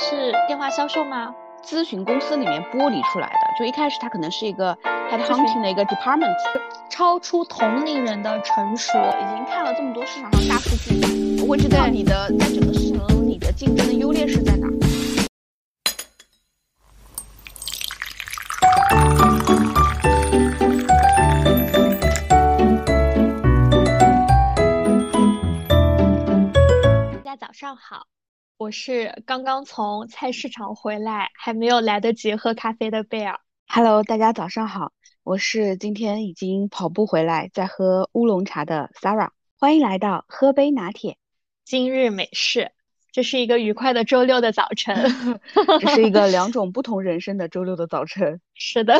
[0.00, 1.30] 是电话销售吗？
[1.62, 6.34] 咨询公司里面剥离出来的，就一开始它可能是一个 head hunting 的一个 department，
[6.88, 14.66] 超出同龄人的成熟，已经看了这么多市场上大数据，我会知道你的在整个市场中你的竞争的优劣势在哪。
[27.22, 28.06] 大家早上好。
[28.60, 33.40] 我是刚刚从菜市场回来，还没有来得及喝咖啡的贝尔。
[33.66, 39.30] Hello，大家早上好，我是今天已经跑步回来，在喝乌龙茶的 Sarah。
[39.58, 41.16] 欢迎来到喝杯拿铁，
[41.64, 42.72] 今日美式。
[43.12, 44.94] 这是一个愉快的周六的早晨
[45.80, 48.42] 这是一个两种不同人生的周六的早晨。
[48.52, 48.94] 是的，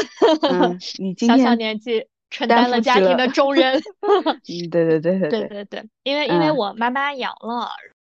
[0.98, 3.74] 你今天小小年纪承担了家庭的重任。
[3.74, 7.68] 嗯，对对对对对对对，因为因为我妈妈阳了。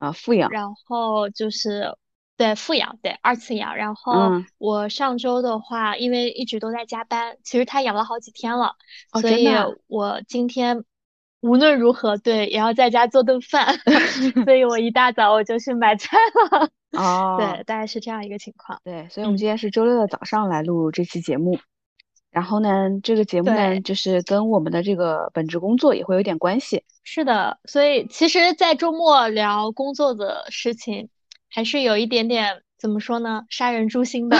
[0.02, 1.96] 啊，富养，然后就是
[2.36, 3.76] 对富养，对二次养。
[3.76, 8.74] 然后我上周的话，因为一直都在加班，其实他养了好几天了，
[9.20, 9.48] 所以
[9.86, 10.84] 我今天
[11.40, 13.78] 无论如何对也要在家做顿饭，
[14.44, 16.16] 所以我一大早我就去买菜
[16.50, 16.68] 了。
[17.00, 18.80] 哦，对，大概是这样一个情况。
[18.82, 21.60] 对，所以我们今天是周六的早上来录这期节目。
[22.32, 26.82] 然后呢，这个节目呢，就是跟我们的这个本职工作也会有点关系。
[27.04, 31.10] 是的，所以其实，在周末聊工作的事情，
[31.50, 34.38] 还是有一点点怎么说呢，杀人诛心的。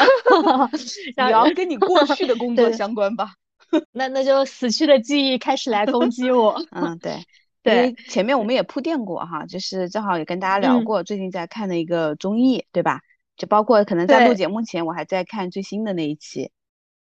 [1.14, 3.34] 聊跟你过去的工 作相关吧。
[3.92, 6.58] 那那就死去的记忆开始来攻击我。
[6.70, 7.22] 嗯，对
[7.62, 13.00] 对，前面我们也铺垫过哈，就是正好也跟大家聊过，最近在看的一个综艺，对吧？
[13.36, 16.50] 就包括可能在录节目前，我还在看最新的那一期。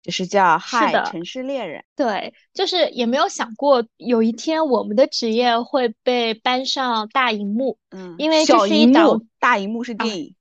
[0.03, 10.35] 就是叫《嗨城市猎人》，对，就是也没有想过有一天我们的职业会被搬上大荧幕，嗯，因为这是一档大荧幕是电影。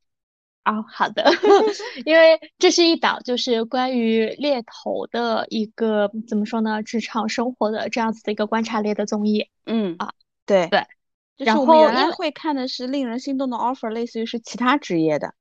[0.63, 1.23] 哦，好的，
[2.05, 9.49] 因为这是一档就是关于猎头的一个怎么说呢，职场生活的这样子的一个观察类的综艺。
[9.65, 10.11] 嗯啊，
[10.45, 10.85] 对对，
[11.37, 15.33] 然后原来会看的是令人心动的 offer，类似于是其他职业的。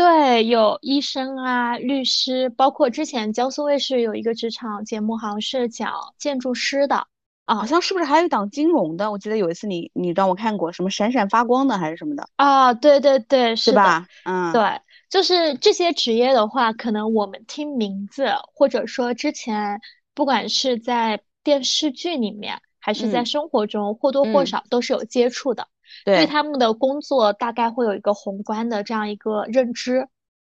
[0.00, 7.06] 对，有医生啊，律师，包括之前江苏卫视有一个职场节目，好像是讲建筑师的
[7.44, 9.10] 啊，好像是不是还有一档金融的？
[9.10, 12.72] 我记得有一次你你让我看过什么闪闪发光的还是什么的啊？
[12.72, 14.06] 对对对，是吧？
[14.24, 14.80] 嗯，对，
[15.10, 19.82] 就是这些职业的话，可能我们听名字，或者说之前
[20.14, 25.68] 不管是在电视剧里面，还是在生活中，或多或少都是有接触的。
[26.04, 30.08] 对他们的工作大概会有一个宏观的这样一个认知，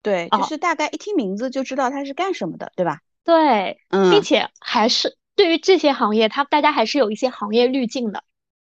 [0.03, 3.01] 对，就是大概一听名字就知道他是干什么的，对吧？
[3.25, 8.25] 对，嗯，并且还是对于这些行业，他大家还是有一些行业滤镜的，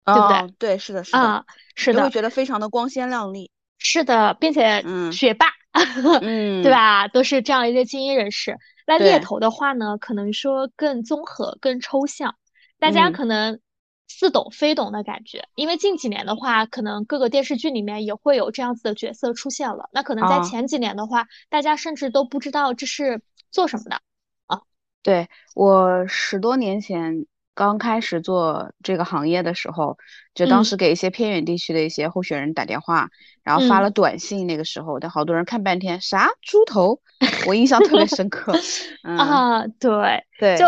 [0.05, 0.53] 对不对？
[0.59, 5.47] 对，是的，是的，是的，会觉得非常的光鲜亮丽，是的，并且学霸，
[6.21, 7.07] 嗯，对吧？
[7.07, 8.57] 都是这样一些精英人士。
[8.85, 12.35] 那猎头的话呢，可能说更综合、更抽象，
[12.79, 13.59] 大家可能。
[14.15, 19.89] 似懂非懂的感觉，因为近几年的话，可能各个电视剧里面也会有这样子的角色出现了。
[19.91, 23.21] 那可能在前几年的话，大家甚至都不知道这是
[23.51, 24.01] 做什么的
[24.45, 24.61] 啊。
[25.01, 27.25] 对我十多年前
[27.55, 29.97] 刚开始做这个行业的时候，
[30.35, 33.09] 就当时给一些偏远地区的一些候选人打电话，
[33.41, 34.45] 然后发了短信。
[34.45, 37.01] 那个时候，但好多人看半天，啥猪头？
[37.47, 38.53] 我印象特别深刻。
[39.01, 40.65] 啊，对对，就。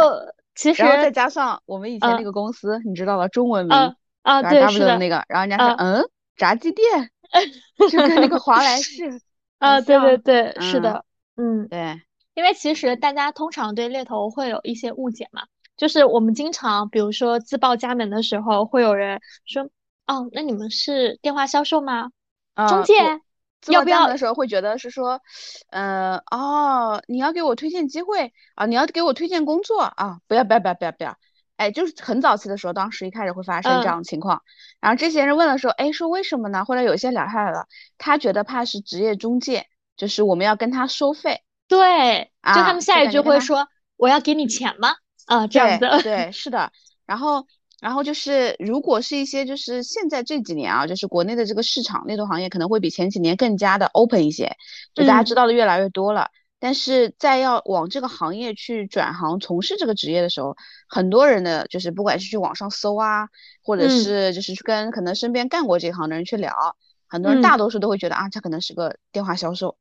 [0.56, 3.76] 其实，然后再加上我们以前那个公司，你知道吧中文名
[4.24, 7.12] 啊，对，是的那个，然后人家说，嗯，炸鸡店，
[7.92, 9.22] 就跟那个华莱士
[9.60, 11.06] 啊，对对对，是的，
[11.36, 12.02] 嗯，对，
[12.34, 15.44] 因为其实大家通常对猎头会有一些误解嘛，
[15.78, 19.64] 就是我们经常，比如说自报家门的时候，会有人说，
[20.08, 22.12] 哦，那你们是电话销售吗？
[22.68, 22.94] 中介？
[23.72, 25.22] 要不要的时候会觉得是说，
[25.70, 31.18] 呃，哦，你要给我推荐机会啊，你要给我推荐工作啊，不要不要不要不要不要，
[31.58, 34.42] 哎，就是很早期的时候，当时一开始会发生这样的情况，
[34.80, 36.66] 然后这些人问的时候，哎，说为什么呢？
[36.66, 37.68] 后来有些聊下来了，
[37.98, 44.96] 他觉得怕是职业中介，就是我们要跟他收费，对，就他们下一句会说，我要给你钱吗？
[45.26, 46.72] 啊，这样子，对，是的，
[47.06, 47.46] 然后。
[47.86, 54.58] 然后就是，如果是一些就是现在这几年啊，就是国内的这个市场猎头行业可能会比前几年更加的 open 一些，
[54.96, 56.32] 就大家知道的越来越多了。
[56.58, 60.58] 但是在要往这个行业去转行从事这个职业的时候，
[60.90, 63.28] 很多人的就是不管是去网上搜啊，
[63.62, 66.52] 或者是就是去跟可能身边干过这行的人去聊，
[67.08, 69.78] 很多人大多数都会觉得啊，这可能是个电话销售，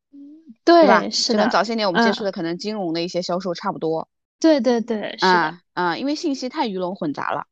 [0.62, 1.08] 对吧？
[1.08, 1.38] 是的。
[1.38, 4.10] 跟早些年我们接触的可能金融的一些销售差不多。
[4.38, 5.58] 对对对，是的。
[5.72, 7.46] 啊，因为信息太鱼龙混杂了。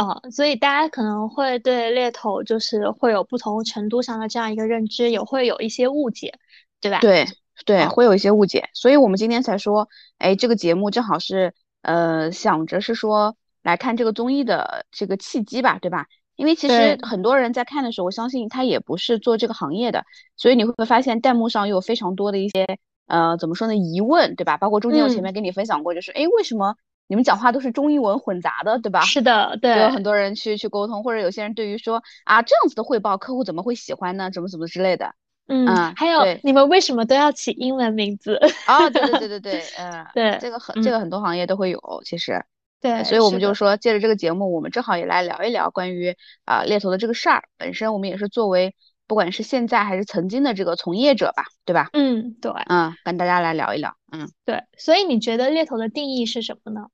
[0.00, 6.34] 哦，所以大家可能会对猎头就是会有不同程度上的这样一个认知，也会有一些误解。
[6.82, 6.98] 对吧？
[7.00, 7.26] 对
[7.66, 9.86] 对，会有一些误解，所以我们今天才说，
[10.16, 11.52] 哎，这个节目正好是
[11.82, 16.06] 呃想着是说来看这个综艺的这个契机吧，对吧？
[16.36, 20.06] 因为其实很多人在看的时候，我相信他也不是做这个行业的，
[20.38, 22.66] 所以你会发现弹幕上有非常多的一些
[23.06, 24.56] 呃怎么说呢疑问，对吧？
[24.56, 26.76] 包括中间我前面跟你分享过，就是哎为什么
[27.10, 29.00] 你们讲话都是中英文混杂的，对吧？
[29.00, 34.30] 是的，对，有很多人去去沟通，或者有些人对于说啊这样子的汇报，客户怎么会喜欢呢？
[34.30, 35.12] 怎么怎么之类的。
[35.48, 35.66] 嗯，
[35.96, 38.38] 还有你们为什么都要起英文名字？
[38.64, 42.44] 啊，对对对对对，嗯， 对，这个很这个很多行业都会有，其实。
[42.80, 47.42] 对，所以我们就说，借着这个节目，我们正好也来聊一聊关于啊猎头的这个事儿。
[47.58, 48.74] 本身我们也是作为
[49.06, 51.90] 不管是现在还是曾经的这个从业者吧，对吧？
[51.92, 54.62] 嗯，对，嗯，跟大家来聊一聊，嗯，对。
[54.78, 56.86] 所以你觉得猎头的定义是什么呢？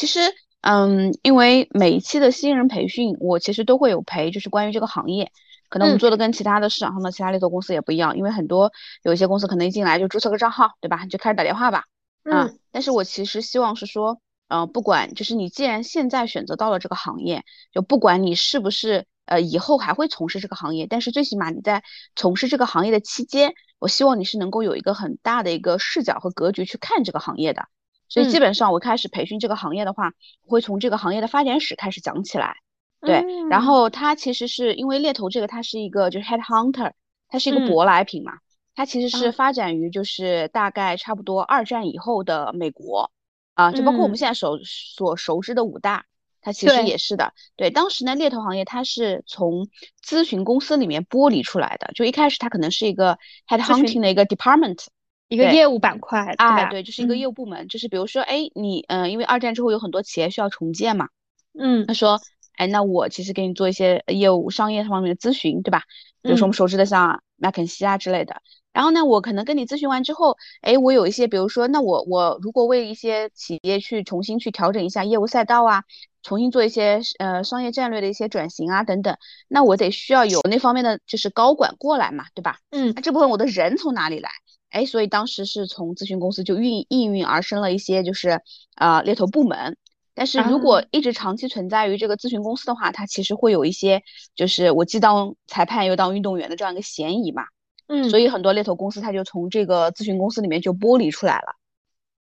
[0.00, 0.18] 其实，
[0.62, 5.30] 嗯，因为每一期的新人培训，我其实都会有培，就是关于这个行业，
[5.68, 11.04] 可能我们做的跟其他的市场上的其他猎头公司也不一样，因为很多有一些公司可能一进来就注册个账号，对吧？
[11.04, 11.84] 就开始打电话吧，
[12.24, 12.58] 嗯。
[12.72, 14.18] 但是我其实希望是说。
[14.48, 21.84] 嗯，不管就是你既然现在选择到了这个行业，就不管你是不是呃以后还会从事这个行业，但是最起码你在
[22.16, 27.68] 从事这个行业的期间，我希望你是能够有一个很大的一个视角和格局去看这个行业的。
[28.10, 30.12] 所以基本上我开始培训这个行业的话，
[30.46, 32.56] 会从这个行业的发展史开始讲起来。
[33.00, 36.92] 对，然后它其实是因为猎头这个它是一个就是 head hunter，
[37.28, 38.34] 它是一个舶来品嘛，
[38.74, 43.10] 它其实是发展于就是大概差不多二战以后的美国。
[43.54, 46.06] 啊，就包括我们现在熟所熟知的五大，
[46.40, 47.34] 它其实也是的。
[47.56, 49.68] 对，当时呢，猎头行业它是从
[50.02, 51.90] 咨询公司里面剥离出来的。
[51.94, 54.86] 就一开始它可能是一个 head hunting 的一个 department，
[55.30, 57.68] 一个业务板块，啊，对，就是一个业务部门。
[57.68, 61.08] 就是比如说，哎，你，嗯，因为二战之后有很多企业需要重建嘛，
[61.56, 62.20] 嗯，他说，
[62.56, 65.84] 哎，那我其实给你做一些业务、商业方面的咨询，对吧？
[66.20, 68.42] 比如说我们熟知的像麦肯锡啊之类的。
[68.72, 75.84] 然后呢，我可能跟你咨询完之后，哎，我有一些，比如说，那我我如果为一些企业去重新去调整一下业务赛道啊，
[76.22, 79.16] 重新做一些呃商业战略的一些转型啊等等，
[79.48, 82.58] 那我得需要有那方面的就是高管过来嘛，对吧？
[82.70, 84.30] 嗯，那这部分我的人从哪里来？
[84.70, 88.40] 哎，所以当时是从咨询公司就运应运而生了一些就是
[88.76, 89.76] 呃猎头部门。
[90.12, 94.02] 但是如果一直长期存在于这个咨询公司的话，它其实会有一些
[94.34, 97.44] 就是我既当裁判又当运动员的这样一个嫌疑嘛。
[97.86, 101.54] 嗯，所以很多猎头公司它就从这个咨询公司里面就剥离出来了，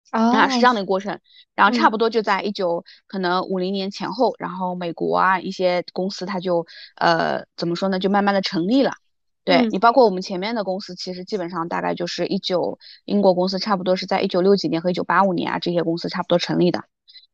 [0.09, 1.19] 啊，是这样的一个过程。
[1.53, 6.65] 然后差不多就在一九可能五零年前后，然后美国啊一些公司它就
[6.95, 8.93] 呃怎么说呢，就慢慢的成立了。
[9.45, 16.83] 对你包括我们前面的公司，其实基本上大概就是一九英国公司差不多是在一九六几年和一九八五年啊这些公司差不多成立的。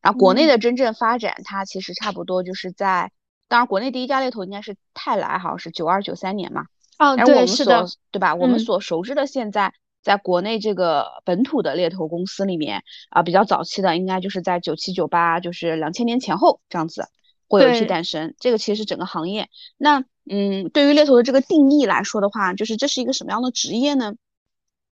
[0.02, 3.10] 然后国内的真正发展，它其实差不多就是在，
[3.48, 6.66] 当然国内第一家猎头应该是泰来，好像是九二九三年嘛。
[6.98, 8.34] 哦，对，是的，对吧？
[8.34, 9.72] 我们所熟知的现在
[10.02, 17.06] 在国内这个本土的猎头公司里面啊，比较早期的应该就是在九七九八，就是两千年前后这样子
[17.48, 18.34] 会有一批诞生。
[18.38, 19.48] 这个其实整个行业，
[19.78, 24.14] 那嗯，对于猎头的这个定义来说的话，就是这是一个什么样的职业呢？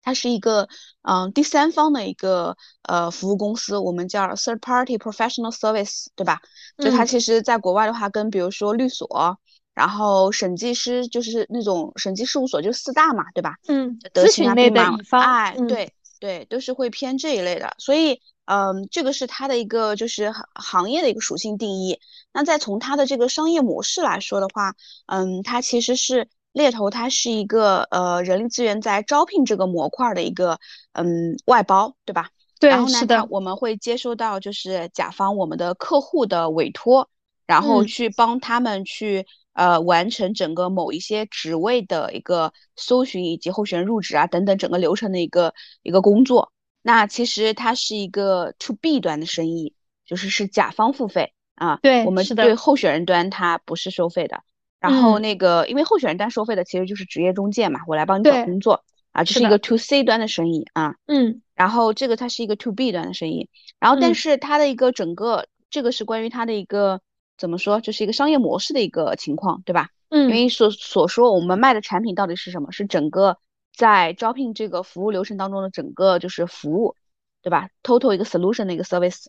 [0.02, 0.68] 它是一个
[1.02, 6.40] 嗯第三方的一个呃服务公司，我们叫 third party professional service，对吧？
[6.78, 9.38] 就它其实在国外的话，跟比如说律所。
[9.74, 13.56] 然后审计师就是那种审计事务所，就四大嘛，对吧？
[13.68, 14.80] 嗯，咨询类的
[15.10, 17.74] 哎，对对，都是会偏这一类的。
[17.76, 22.00] 所以，嗯，这个是它的一个就是行业的一个属性定义。
[22.32, 24.74] 那再从它的这个商业模式来说的话，
[25.06, 30.58] 嗯，它其实是猎头，它是一个呃人力资源在招聘这个模块的一个
[30.92, 32.30] 嗯外包，对吧？
[32.58, 37.10] 对，然后呢，我们会接收到就是甲方我们的客户的委托，
[37.46, 39.26] 然后去帮他们去。
[39.56, 46.52] 呃，完成整个某一些职位的一个搜寻以及候选人入职啊等等整个流程的一个一个工作。
[46.86, 49.74] 那其实它是一个 to B 端的生意，
[50.06, 51.80] 就是是甲方付费啊。
[51.82, 54.44] 对，我们对候选人端它不是收费的。
[54.78, 60.94] 然后那个，因为候选人端收费的其实就是职业中介嘛，我来帮你找工作啊，这是一个 to C 端的生意啊。
[61.06, 61.42] 嗯。
[61.56, 63.50] 然后这个它是一个 to B 端的生意，
[63.80, 67.00] 然后但是它的一个整个这个是关于它的一个。
[67.38, 69.90] 怎么说，就是一个商业模式的一个情况，对吧？
[70.08, 72.72] 嗯，因为所所说我们卖的产品到底是什么？
[72.72, 73.36] 是整个
[73.76, 76.96] 在招聘这个服务流程当中的整个就是服务，
[77.42, 79.26] 对吧？Total 一个 solution 的一个 service。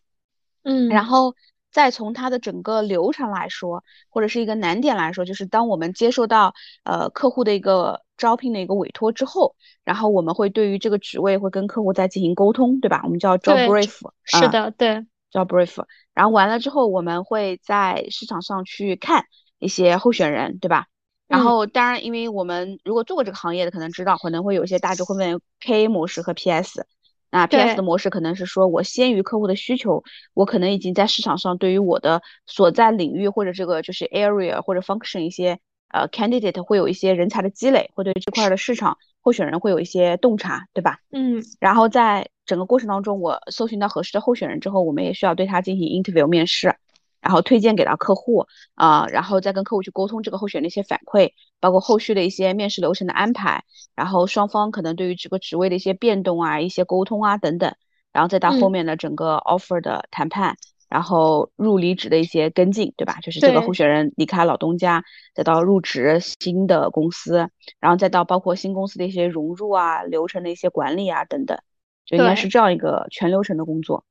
[0.64, 1.36] 嗯，然后
[1.72, 13.02] 再从它的整个流程来说，或者是一个难点来说，就是当我们接受到呃客户的一个招聘的一个委托之后，然后我们会对于这个职位会跟客户再进行沟通，对吧？
[13.04, 14.00] 我们叫 job brief。
[14.24, 15.06] 是的，对。
[15.30, 19.26] 叫 brief，然后完了之后，我们会在市场上去看
[19.60, 20.88] 一些候选人，对吧？
[21.28, 26.86] 然后当然，因为我们如果做过这个行业的，可能知道可能会有一些大致会问 KA 模式和 PS。
[27.30, 30.02] 那 PS 的模式可能是说我先于客户的需求，
[30.34, 41.00] 我可能已经在市场上对于我的所在领域或者这个就是 area 或者 function 一些呃 candidate 会有一些人才的积累，会对这块的市场候选人会有一些洞察，对吧？
[41.12, 41.44] 嗯。
[41.60, 46.74] 然后在整个过程当中，我搜寻到合适的候选人之后，我们也需要对他进行 interview 面试。
[47.22, 48.46] 然后推荐给到客户
[48.76, 53.64] 啊，然后再跟客户去沟通这个候选的一些反馈，包括后续的一些面试流程的安排，
[53.96, 57.76] 然后双方可能对于这个职位的一些变动啊、一些沟通啊等等，
[58.14, 60.56] 然后再到后面的整个 offer 的谈判，
[60.90, 63.20] 然后入离职的一些跟进，对吧？
[63.22, 71.58] 就是这个候选人离开老东家，再到入职新的公司，然后再到包括新公司的一些融入啊、流程的一些管理啊等等，
[72.06, 74.06] 就应该是这样一个全流程的工作。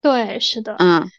[0.00, 1.10] 对，是的，嗯。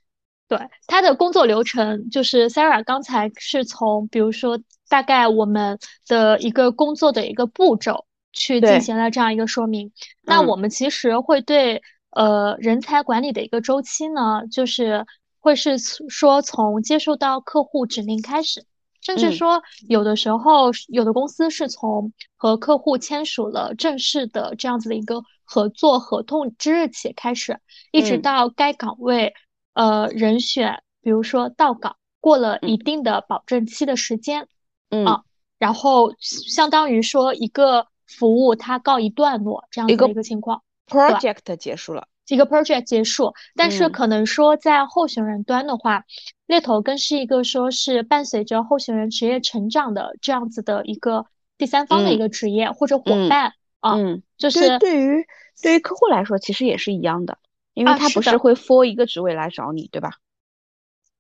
[0.58, 9.92] 对他的工作流程，就是 Sarah 刚才是从，比如说大概我们的一个工作的一个步骤去进行了这样一个说明。
[10.22, 11.82] 那我们其实会对
[12.12, 15.06] 呃人才管理的一个周期呢，就是
[15.40, 18.66] 会是说从接受到客户指令开始，
[19.02, 27.60] 甚至说有的时候有的公司是从和客户签署了正式的这样子的一个合作合同之日起开始，
[27.92, 29.34] 一直到该岗位。
[29.74, 34.48] 呃，人选，比如说到岗过了一定的保证期的时间，
[34.90, 35.24] 嗯，
[35.58, 46.06] 然后相当于说一个服务它告一段落这样子的一个情况，project 结束了，一个 project 结束，但是可能说在候选人端的话，
[46.46, 51.26] 猎头更是一个说是伴随着候选人职业成长的这样子的一个
[51.58, 53.98] 第三方的一个职业或者伙伴啊，
[54.38, 55.26] 就是对于
[55.62, 57.38] 对于客户来说其实也是一样的。
[57.74, 60.14] 因为他不是会 for 一个职位来找你，对吧？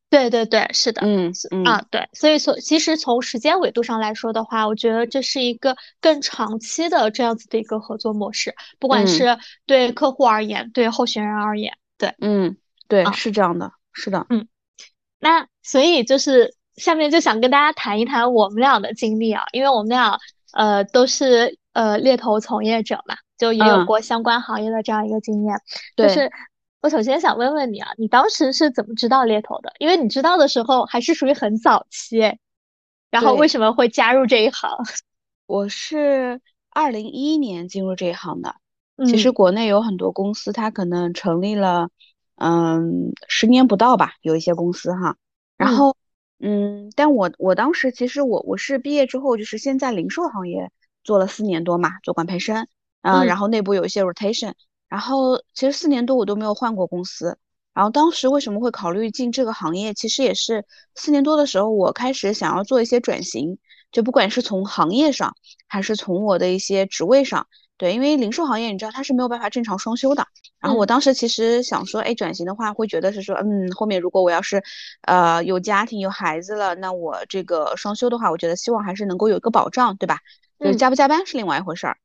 [0.09, 12.55] 对对对，是的，嗯嗯啊，对，所以从其实从时间维度上来说的话，我觉得这是一个更长期的这样子的一个合作模式，不管是对客户而言，对候选人而言，对，嗯，
[12.87, 14.47] 对，是这样的，是的，嗯，
[15.19, 20.19] 那所以就是下面就想跟大家谈一谈我们俩的经历啊，因为我们俩
[20.51, 23.15] 呃都是呃猎头从业者嘛。
[23.43, 25.59] 就也有过相关行业的这样一个经验，
[25.97, 26.31] 就是
[26.81, 29.73] 我首先想问问你啊，你当时是怎么知道猎头的？
[29.79, 32.37] 因为你知道的时候还是属于很早期，
[33.11, 34.69] 然后为什么会加入这一行？
[35.45, 38.55] 我是二零一一年进入这一行的。
[39.05, 41.89] 其实国内有很多公司，它可能成立了，
[42.35, 45.17] 嗯，十年不到吧，有一些公司哈。
[45.57, 45.97] 然后，
[46.39, 50.71] 嗯，但我我当时其实我我是毕业之后，就是先在零售行业
[51.03, 52.67] 做了四年多嘛，做管培生。
[53.03, 54.53] 嗯，然后内部有一些 rotation，
[54.89, 57.37] 然后其实四年多我都没有换过公司。
[57.73, 59.93] 然后当时为什么会考虑进这个行业？
[59.95, 63.57] 其实也是四年多的时候，我开始想要做一些转型，
[63.91, 65.35] 就不管是从行业上，
[65.67, 70.27] 还是从我的一些职位上，对，因为零售行业你知道它是没有办法正常双休的。
[70.59, 74.63] 然后我当时其实想说，哎，转型的话会觉得是说，嗯，后面如果我要是
[75.07, 80.19] 呃有家庭有孩子了，那我这个双休的话，我觉得希望还是能够有一个保障，对吧？
[80.59, 81.97] 就是加不加班是另外一回事儿。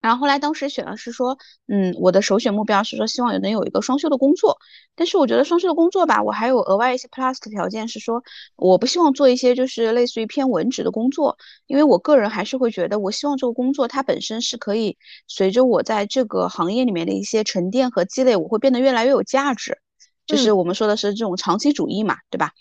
[0.00, 1.36] 然后后来当时选的是说，
[1.68, 4.58] 嗯，我的首选目标是说希望有能有一个双休的工作，
[4.94, 8.22] 但是我觉得双休的工作吧，我还有额外一些 plus 的条件是说，
[8.56, 14.96] 我不希望做一些就是类似于偏文职的工作，因为我个人还是会觉得，我希望这个工作它本身是可以
[15.28, 19.76] 随着我在这个行业里面的一些沉淀和积累，我会变得越来越有价值，
[20.24, 22.52] 就是我们说的是这种长期主义嘛，对吧？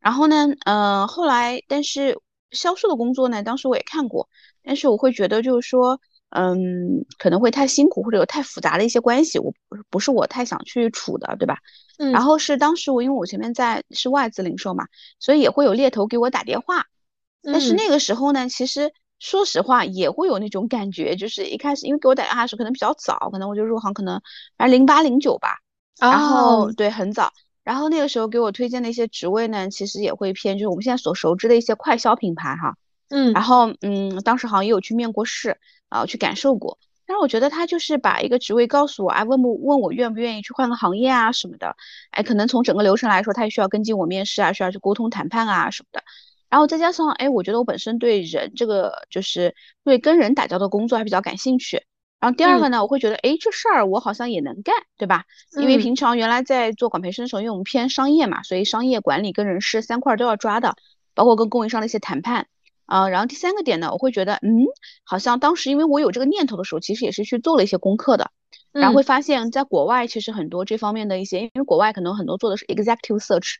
[0.00, 2.18] 然后呢，嗯，后来但是
[2.50, 4.28] 销售的工作呢，当时我也看过，
[4.64, 6.00] 但是我会觉得就是说。
[6.30, 9.54] 嗯，可能会太辛苦，或者有太复杂的一些关系，我
[9.88, 11.58] 不是我太想去处的，对吧？
[11.98, 12.12] 嗯。
[12.12, 14.86] 然后是当时我因为我前面在是外资零售嘛，
[15.18, 16.84] 所以也会有猎头给我打电话。
[17.42, 24.20] 但是那个时候呢，其实说实话也会有那种感觉，就是一开始因为给我打电话的时候可能比较早，可能我就入行可能
[24.58, 25.56] 反正零八零九吧。
[25.98, 27.32] 然后对，很早。
[27.64, 32.76] 然后那个时候给我推荐的一些职位呢，其实也会偏就是我们现在所熟知的一些快销品牌哈。
[33.08, 33.32] 嗯。
[33.32, 35.58] 然后嗯，当时好像也有去面过试。
[35.88, 41.76] 啊，去感受过，但是我觉得他就是把一个职位告诉我，哎，问不问我愿不愿意去换个行业啊什么的，
[42.10, 46.02] 哎，可能从整个流程来说，他也需要跟进我面试啊，需要去沟通谈判啊什么的，
[46.50, 49.54] 然后再加上，哎，我觉得我本身对人这个就是
[49.84, 51.82] 对跟人打交道工作还比较感兴趣，
[52.20, 55.24] 然后第二个呢，我会觉得，哎，这事儿我好像也能干，对吧？
[55.58, 60.74] 因为平常原来在做管培生的时候，因为我们偏商业嘛，所以商业管理跟人事三块都要抓的，
[61.14, 62.48] 包括跟供应商的一些谈判。
[62.88, 64.64] 啊，然后第三个点呢，我会觉得，嗯，
[65.04, 68.30] 好像当时因为我有这个念头的时候，其实也是去做了一些功课的，
[68.72, 73.56] 然后会发现，在国外其实很多这方面的一些，因为国外可能很多做的是 executive search，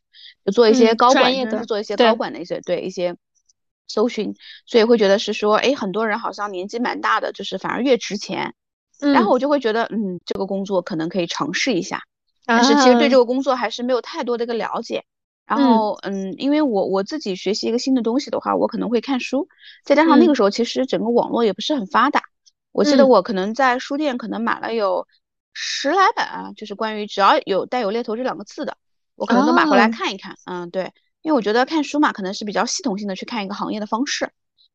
[0.47, 3.17] 就做一些高管，的，做一些高管的一些，对一些
[3.87, 8.55] 搜寻，所以会觉得是说，哎，很多人好像年纪蛮大的，就是反而越值钱。
[9.01, 12.03] 然后我就会觉得，嗯，这个工作可能可以尝试一下，
[12.45, 15.05] 但是其实对这个工作还是没有太多的一个了解。
[15.49, 19.49] 然后，嗯，因为我我自己学习一个新的东西的话，我可能会看书，
[19.83, 22.23] 再加上那个时候其实整个网络也不是很发达。
[22.71, 25.09] 我记得我可能在书店可能买了有
[25.55, 28.77] 十来本啊，就是关于只要有带有猎头这两个字的，
[29.17, 30.37] 我可能都买回来看一看。
[30.45, 34.31] 嗯，对，因为我觉得看书嘛，可能是比较系统性的去看一个行业的方式。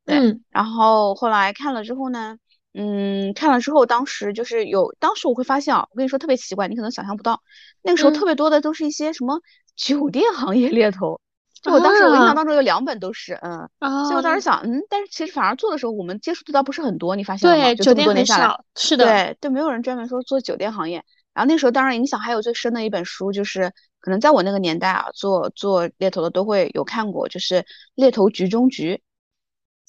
[0.06, 0.18] 对，
[0.50, 2.38] 然后后来看了之后呢？
[2.76, 7.44] 嗯，看了之后，当时就是有，当时我会发现啊，我跟你说特别奇怪，你可能想象不到，
[7.84, 9.40] 那个时候特别多的都是一些什么
[9.76, 11.20] 酒店行业猎头，
[11.62, 13.70] 就我当时我印象当中有两本都是，嗯，
[14.06, 17.64] 所以我当时想，嗯，但是其实反而做的时候，我们接触的倒不是很多，你发现了吗？
[17.64, 21.04] 对，酒店很少，是的，对，对，没有人专门说做酒店行业。
[21.34, 27.56] 然后那时候当然影响还有最深的一本书，就是可能在我那个年代啊，做做猎头的都会有看过，就是
[27.96, 29.02] 《猎头局中局》，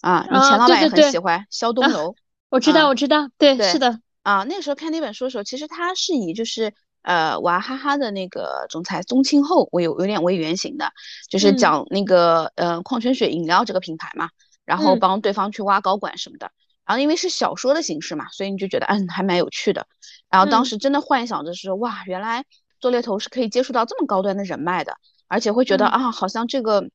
[0.09, 2.15] 啊，你前老板也很喜欢，肖东楼。
[2.49, 6.73] 我知道，我知道，对，是的，啊，那个时候看那本书的时候，其实他是以就是
[7.05, 10.93] 呃娃哈哈的那个总裁宗庆后我有有点为原型的，
[11.31, 14.29] 就是讲那个呃矿泉水饮料这个品牌嘛，
[14.65, 16.51] 然后帮对方去挖高管什么的，
[16.85, 19.87] 然后因为是小说的形式嘛，所以你就觉得嗯还蛮有趣的，
[20.29, 22.45] 然后当时真的幻想着是哇，原来
[22.81, 24.97] 做猎头是可以接触到这么高端的人脉的，
[25.29, 26.91] 而且会觉得啊好像这个。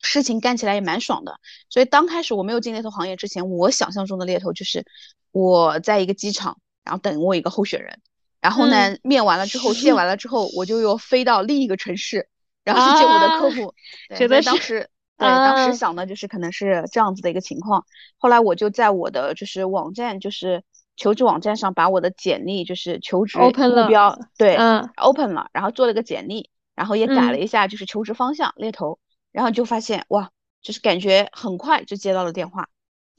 [0.00, 4.86] 事情干起来也蛮爽的，所以刚开始我没有进猎头行业之前，我想象中的猎头就是
[5.32, 7.98] 我在一个机场，然后等我一个候选人，
[8.40, 12.28] 然后呢面完了之后见完了 之后，我就又飞到另一个城市，
[12.64, 13.74] 然后去见我的客户。
[14.16, 17.84] 觉得 当时对当时想的就是可能是这样子的一个情况。
[18.18, 20.62] 后来我就在我的就是网站就是
[20.96, 28.98] 求职网站上把我的简历就是求职目标对嗯 open 了，然后做了个简历，然后也改了一下就是求职方向猎头。
[29.30, 30.30] 然后就发现哇，
[30.62, 32.66] 就是感觉很快就接到了电话，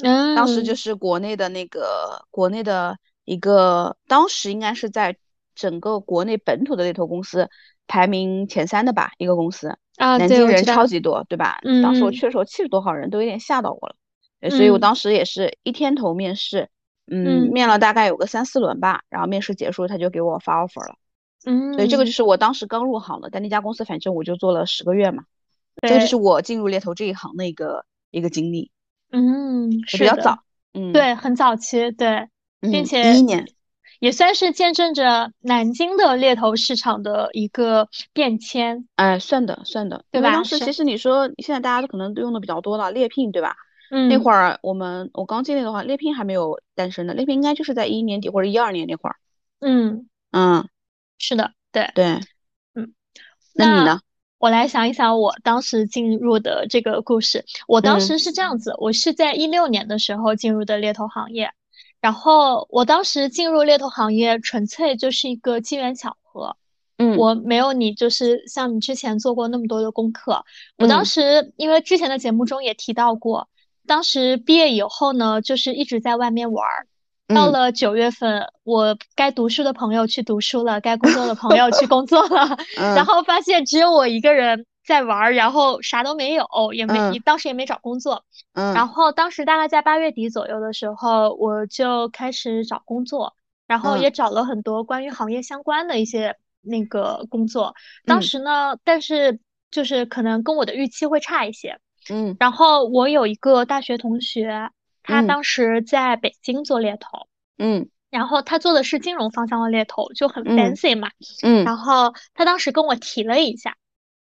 [0.03, 2.97] 嗯，当时就是国内的那个国内的
[3.29, 5.15] 一个，当时应该是在
[5.53, 7.47] 整个国内本土的猎头公司
[7.85, 11.59] 排名前三的吧，一个公司啊，南京人超级多，对吧？
[11.63, 16.69] 嗯，当时我去的时候七十多号人都有点吓到我了，所以我当时也是一天头面试，
[17.05, 20.95] 嗯，面了大概有个三四轮吧，然后面试结束他就给我发 offer 了，
[21.45, 22.05] 嗯，所以这个。
[22.05, 25.23] 就是我当时刚入行的，但那家公司反正我就做了十个月嘛。
[25.81, 28.71] 这个就是我进入猎头这一行的一个一个经历，
[29.11, 30.39] 嗯，是比较早，
[30.73, 32.27] 嗯，对，很早期，对，
[32.59, 33.47] 并且一一年，
[33.99, 40.31] 也算是见证着南京的猎头市场的一个变迁，哎，算的，算的，对吧？
[40.31, 43.55] 当时其实你说现在大家都可能都用的比较多了，猎聘，对吧？
[43.91, 49.15] 嗯，那会儿我们我刚进来的话，猎聘还没有诞生呢，猎聘应该就是在一一年底或者一二年那会儿，
[49.59, 50.67] 嗯嗯，
[51.17, 52.19] 是的，对对，
[52.75, 52.93] 嗯，
[53.53, 53.99] 那你呢？
[54.37, 57.43] 我来想一想，我当时进入的这个故事。
[57.67, 61.51] 我当时是这样子，我是在一六年的时候进入的猎头行业，
[62.01, 66.55] 然后我当时进入猎头行业，纯粹就是一个机缘巧合。
[66.97, 70.43] 嗯，我没有你，就是像你之前做过那么多的功课。
[70.77, 73.47] 我当时因为之前的节目中也提到过，
[73.87, 76.87] 当时毕业以后呢，就是一直在外面玩儿。
[77.33, 88.25] 到了九月份，我该读书的朋友去读书了，该工作的朋友去工作了， 然后发现只有我一个人在玩，然后啥都没有，也没当时也没找工作。
[88.53, 93.35] 嗯，然后当时大概在八月底左右的时候，我就开始找工作，
[93.67, 97.75] 然后也找了很多关于行业相关的一些那个工作。
[98.05, 99.39] 当时呢，但是
[99.71, 101.79] 就是可能跟我的预期会差一些。
[102.09, 104.71] 嗯，然后我有一个大学同学。
[105.01, 107.25] 他当时在北京做猎头，
[107.57, 111.09] 嗯，然后他做的是金融方向的猎头，就很 fancy 嘛，
[111.41, 113.75] 嗯，然后他当时跟我提了一下，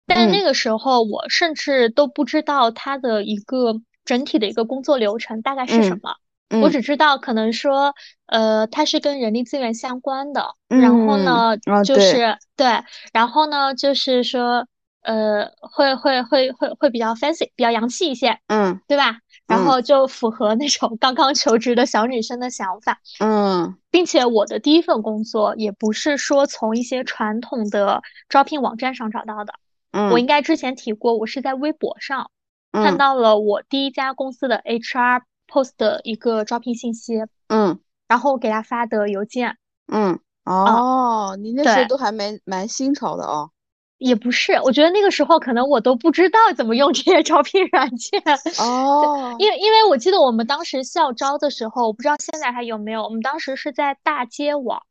[0.06, 6.14] 但那个时候我甚至都不知道他的一个整体的一个工作流程大概是什么，
[6.62, 6.80] 我只。
[6.80, 7.92] 知道可能说，
[8.26, 14.64] 呃，他是跟人力资源相关的，然后呢，就是对，然后呢，就是说，
[15.02, 19.18] 呃，会会会会会比较 fancy，比较洋气一些，嗯，对吧？
[19.48, 29.54] 然后就符合那种刚刚求职的小女生的想法，嗯，并且我的第一份工作也不是说从一些传统的招聘网站上找到的，
[29.96, 32.30] 嗯，我应该之前提过，我是在微博上
[32.70, 37.14] 看到了我第一家公司的 HR post 的一个招聘信息，
[37.48, 39.56] 嗯，然后给他发的邮件，
[39.90, 43.50] 嗯，哦，你那时候都还蛮蛮新潮的哦。
[43.96, 48.20] 也不是，我觉得那个时候可能我都不知道怎么用这些招聘软件
[48.60, 49.34] 哦。
[49.38, 53.04] 因为因为我记得我们当时校招的时候，我不知道现在还有没有。
[53.04, 54.82] 我们当时是在大街网，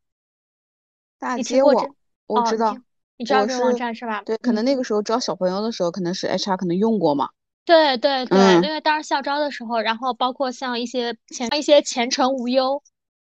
[1.20, 2.76] 大街网，我知道，
[3.18, 4.22] 你知道这个网站是吧？
[4.26, 7.30] 对，可能那个时候招小朋友的时候，可能是 HR 可能用过嘛。
[7.64, 12.84] 对对对，因为当时校招的时候，然后包括像一些前一些前程无忧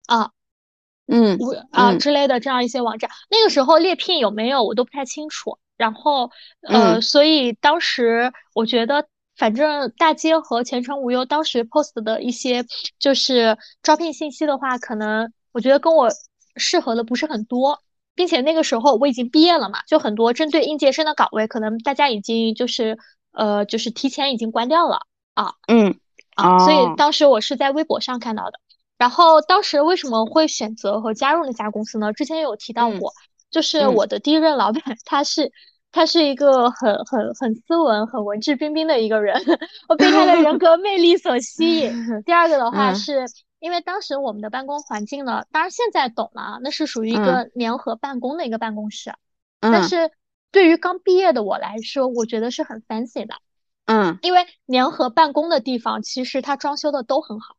[0.06, 0.30] 啊，
[1.06, 5.58] 嗯，无啊之类的这样一些网站，那个时候猎聘有没有我都不太清楚。
[5.76, 6.30] 然后
[6.62, 12.64] 呃，所以当时我觉得，反正大街和前程无忧当时 post 的一些
[12.98, 16.08] 就是招聘信息的话，可能我觉得跟我
[16.56, 17.80] 适合的不是很多。
[18.18, 22.98] 并且那个时候我已经毕业了嘛，就很多针对应届生的岗位，可能大家已经就是
[23.30, 25.02] 呃，就是提前已经关掉了
[25.34, 25.52] 啊。
[25.68, 26.00] 嗯
[26.34, 28.58] 啊，所以当时我是在微博上看到的。
[28.96, 32.12] 然后当时为什么会选择和加入那家公司呢？
[32.12, 33.12] 之前有提到过，
[33.52, 35.52] 就是我的第一任老板，他是
[35.92, 39.40] 他是一个很很很斯文、很文质彬彬的一个人，
[39.88, 41.92] 我被他的人格魅力所吸引。
[42.26, 43.24] 第二个的话是。
[43.60, 49.12] 因为当时我们的办公环境呢，当然现在懂了，那是属于一个联合办公的一个办公室。
[49.60, 49.72] 嗯。
[49.72, 50.10] 但是
[50.50, 53.34] 对于刚毕业的我来说，我觉得是很 fancy 的。
[53.86, 54.18] 嗯。
[54.22, 57.56] 因为联合办公的地方，其实它装修的都很好。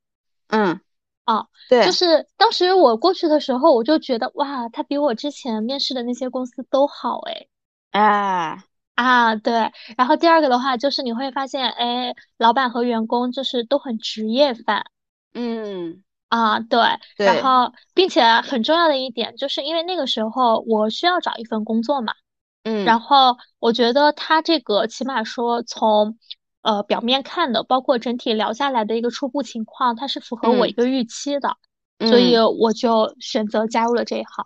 [0.47, 0.79] 嗯。
[1.25, 1.85] 啊，对。
[1.85, 7.47] 就是当时我过去的时候，我就觉得哇，它比我之前面试的那些公司都好哎。
[7.91, 8.63] 哎。
[8.95, 9.71] 啊，对。
[9.97, 14.85] 然后第二个的话，就是你会发现，哎，老板和员工就是都很职业范。
[15.33, 16.03] 嗯。
[16.29, 16.79] 啊，对，
[17.17, 22.13] 然后并且很重要的一点，就是因为那个时候我需要找一份工作嘛，
[22.61, 26.19] 嗯，然后我觉得他这个起码说从
[26.61, 31.57] 呃表面看的，包括整体聊下来的一个初步情况，它是符合我一个预期的，
[31.97, 34.45] 所以我就选择加入了这一行，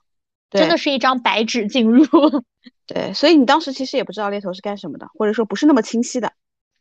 [0.52, 2.06] 真的是一张白纸进入。
[2.88, 6.32] 对，所以你当时其实也不知道猎头是干什么的，或者说不是那么清晰的。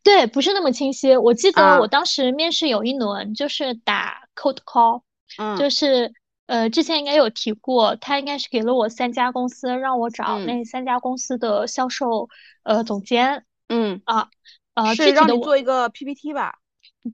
[0.03, 1.15] 对，不是那么清晰。
[1.15, 5.01] 我记得我当时面试有一轮就是打 cold call，
[5.37, 6.13] 嗯，就是
[6.45, 12.27] 呃之前应该有提过，他应该是给了我三家公司，让我找那三家公司的销售
[12.63, 14.29] 呃总监，嗯啊
[14.73, 16.55] 呃，是让你做一个 PPT 吧？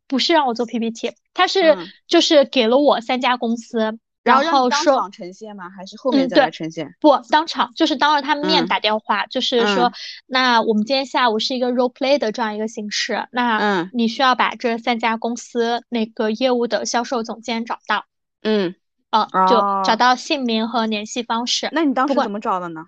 [0.08, 3.99] 不是让我做 PPT，他是就是给了我三家公司。
[4.30, 5.70] 然后说当场呈现吗？
[5.70, 6.96] 还是后面再来呈现？
[7.00, 9.92] 不，当场就是当着他们面打电话，就是说，
[10.26, 18.06] 那我们今天下午是一个 role play 的这样一个形式，那你需要把这三家公司那个业务的销售总监找到，
[18.44, 18.76] 嗯，
[19.10, 21.70] 啊，就找到姓名和联系方式。
[21.72, 22.86] 那你当时怎么找的呢？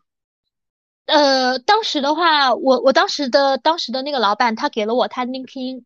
[1.07, 5.83] 呃，当时的话，我我当时的当时的那个老板他给了我他 LinkedIn，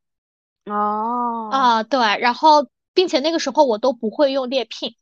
[0.66, 4.96] 哦，啊，对，然后并且那个时候我都不会用猎聘。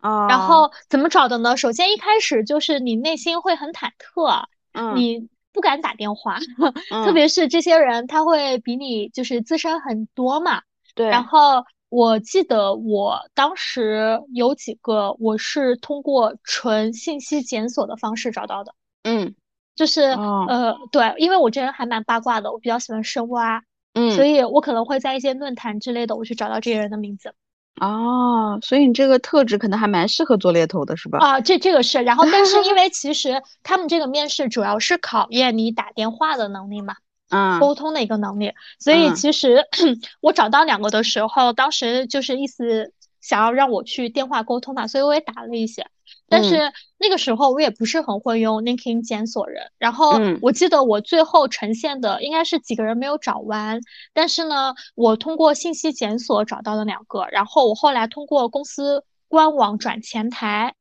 [0.00, 1.56] 然后怎么找的呢？
[1.56, 6.38] 首先一开始就是你内心会很忐忑，嗯，你不敢打电话，
[7.04, 10.62] 特别是这些人他会比你就是资深很多嘛，
[10.94, 11.08] 对。
[11.08, 19.34] 然后我记得我当时有几个我是通过纯信息检索的方式找到的，嗯，
[19.74, 23.62] 就是呃对，因为我这人还蛮八卦的，我比较喜欢深挖，
[23.94, 27.34] 嗯，所以我可能会在一些论坛之类的，我去找到这些人的名字。
[27.80, 31.18] 哦，所以你这个特质可能还蛮适合做猎头的，是吧？
[31.18, 36.94] 啊，这这个是，然后但是因 为其实他们这个面试主要是考验你打电话的能力嘛，
[37.28, 39.62] 嗯，沟通的一个能力，所以其实
[40.22, 45.86] 我找到两个的时候，当时就是意思想要让我去电话沟通嘛，所以我也打了一些。
[46.28, 53.80] 但是那个时候我也不是很会用 LinkedIn 检索人，然后我记得我最后呈现的应该是几个人没有找完，
[54.12, 60.74] 但是呢，我通过信息检索找到了两个，然后我后来通过公司官网转前台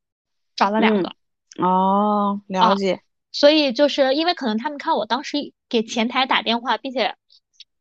[0.55, 1.11] 找了两个。
[1.59, 3.01] 哦，了解。
[3.31, 5.37] 所以就是因为可能他们看我当时
[5.69, 7.15] 给前台打电话，并且。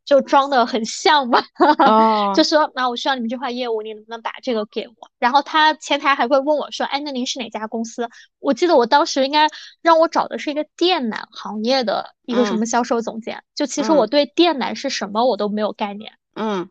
[0.05, 1.43] 就装的很像嘛，
[2.35, 4.93] 就说那我需要你们这块业务，你能不能把这个给我？
[5.17, 8.07] 然后他前台还会问我说，哎，那您是哪家公司？
[8.39, 9.49] 我记得我当时应该
[9.81, 16.13] 让我找的是一个电缆行业的一个什么销售总监，就其实我对电缆是什么我都没有概念。
[16.35, 16.69] 嗯，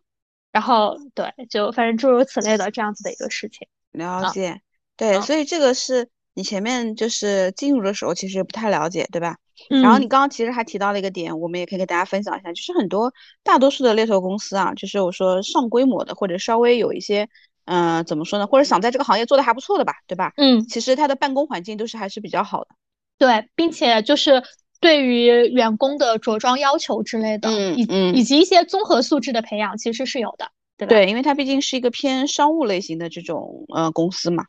[0.52, 3.66] 然后对，就反正诸如此类的这样子的一个事情。
[3.90, 4.60] 了解，
[4.96, 9.36] 对，所以这个是你前面就是进入的时候其实不太了解，对吧？
[9.68, 13.12] 然后你刚刚其实还提到了一个点，我们也可以跟大家分享一下，就是很多
[13.44, 17.28] 大多数的猎头公司啊，就是我说上规模的或者稍微有一些，
[17.66, 20.32] 嗯，怎么说呢，或者想在这个行业做的还不错的吧，对吧？
[20.36, 22.70] 嗯，其实它的办公环境都是还是比较好的。
[23.16, 24.42] 对，并且就是
[24.80, 27.82] 对于员工的着装要求之类的，嗯以
[28.18, 30.88] 以及一些综合素质的培养，其实是有的，对吧？
[30.88, 34.44] 对，因为它毕竟是一个偏商务类型的这种呃公司嘛。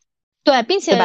[0.46, 0.98] 对，并且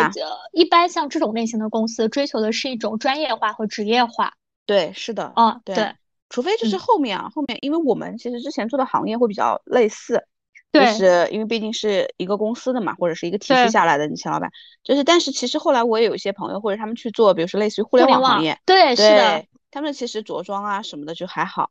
[0.52, 4.34] 一般像这种类型的公司追求的是一种专业化和职业化。
[4.66, 5.32] 对，是的。
[5.34, 5.96] 哦，对，
[6.28, 10.22] 除非就是后面啊，后面因为我们其实之前做的行业会比较类似，
[10.70, 14.50] 对，就是因为毕竟是一个公司的嘛，或者是一个体系下来的，你钱老板
[14.84, 21.70] 就是，但是其实后来我也有一些朋友或者他们去做，比如说类似于互联网行业，对，是的，他们其实着装啊什么的就还好。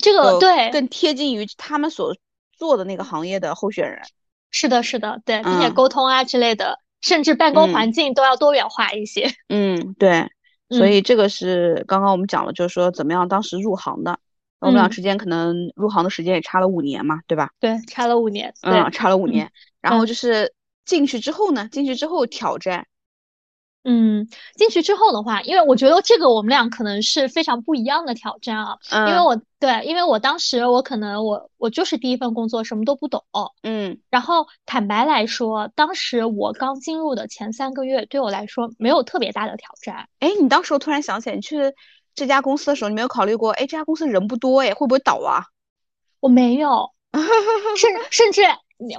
[0.00, 2.16] 这个对更贴近于他们所
[2.52, 4.00] 做的那个行业的候选人。
[4.50, 9.30] 是的，是的，对，并且沟通啊之类的，甚至办公环境都要多元化一些。
[9.50, 10.26] 嗯，对，
[10.70, 14.18] 所以这个是刚刚我们讲了，就是说怎么样当时入行的。
[14.58, 17.50] 我们俩之间可能入行的时间也差了五年嘛，对吧？
[17.60, 18.54] 对，差了五年。
[18.62, 19.52] 嗯，差了五年。
[19.82, 20.54] 然后就是
[20.86, 22.86] 进去之后呢，进去之后挑战。
[23.84, 28.78] 嗯，进去之后的话，因为我觉得这个我们俩可能是非常不一样的挑战啊。
[28.90, 29.08] 嗯。
[29.08, 33.22] 因为我对，因为我当时我可能我我就是第一份工作，什么都不懂。
[33.62, 34.00] 嗯。
[34.10, 40.08] 然后坦白来说，当时我刚进入的前三个月，对我来说没有特别大的挑战。
[40.20, 41.74] 哎，你当时我突然想起来，你去。
[42.16, 43.50] 这家公司的时候，你没有考虑过？
[43.50, 45.46] 哎，这家公司人不多，哎，会不会倒啊？
[46.20, 46.92] 我没有，
[47.76, 48.42] 甚甚至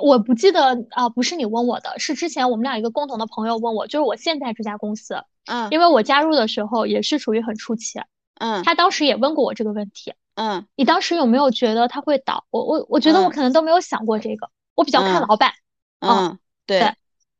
[0.02, 8.00] 我不记得啊，不是你问我的，是之前我们俩一个共同的朋友问我，就是我现在这家公司，嗯，因为我加入的时候也是属于很初期，
[8.40, 12.46] 嗯，他当时也问过我这个问题，嗯，你当时有没有觉得他会倒？
[12.50, 15.52] 我我我觉得我可能都没有想过这个，我比较看老板，
[16.00, 16.94] 嗯，对。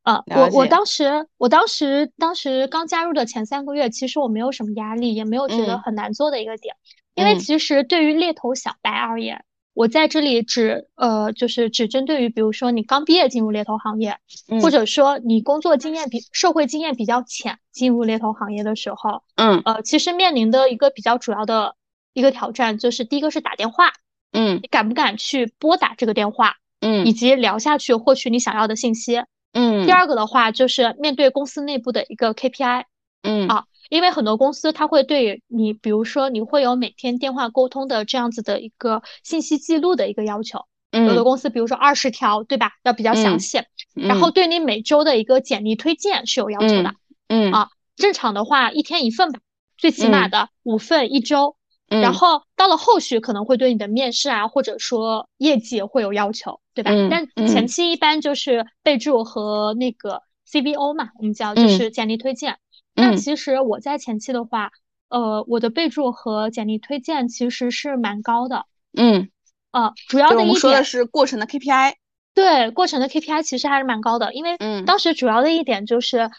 [0.04, 6.76] 啊，我我当时，我当时当时刚加入的前三个月，其实我没有什么压力，也没有觉得很难做的一个点，
[7.16, 9.44] 因为其实对于猎头小白而言，
[9.76, 14.18] 我在这里只呃就是只针对于比如说你刚毕业进入猎头行业，
[14.62, 21.76] 或者说你工作经验比社会经验比较浅，进入猎头行业的时候，嗯，呃，其实面临的一个比较主要的
[22.14, 23.92] 一个挑战就是第一个是打电话，
[24.32, 29.22] 嗯，你敢不敢去拨打这个电话，嗯，以及聊下去获取你想要的信息。
[29.52, 32.86] 嗯，第二个的话就是面对公司内部的一个 KPI，
[33.24, 33.48] 嗯。
[33.50, 42.72] 啊，因为很多公司它会对你，比如说你会有每天电话沟通的这样子的一个信息记录的一个要求，嗯，有的公司比如说二十条，对吧？
[42.84, 43.60] 要比较详细，
[43.94, 46.94] 然后对你每周的一个简历推荐是有要求的，
[47.28, 49.40] 嗯啊，正常的话一天一份吧，
[49.78, 51.56] 最起码的五份一周。
[51.88, 56.90] 然后到了后续可能会对你的面试啊，或者说业绩会有要求，对吧？
[57.12, 62.58] 但前期一般就是备注和那个 CVO 嘛，我们叫就是简历推荐。
[62.96, 64.72] 那其实我在前期的话，
[65.10, 68.66] 呃，我的备注和简历推荐其实是蛮高的。
[68.98, 69.30] 嗯，
[69.72, 71.96] 呃，主要的一点说的是过程的 KPI。
[72.34, 76.30] 对，过程的 KPI 其实还是蛮高的，因为当时主要的一点就是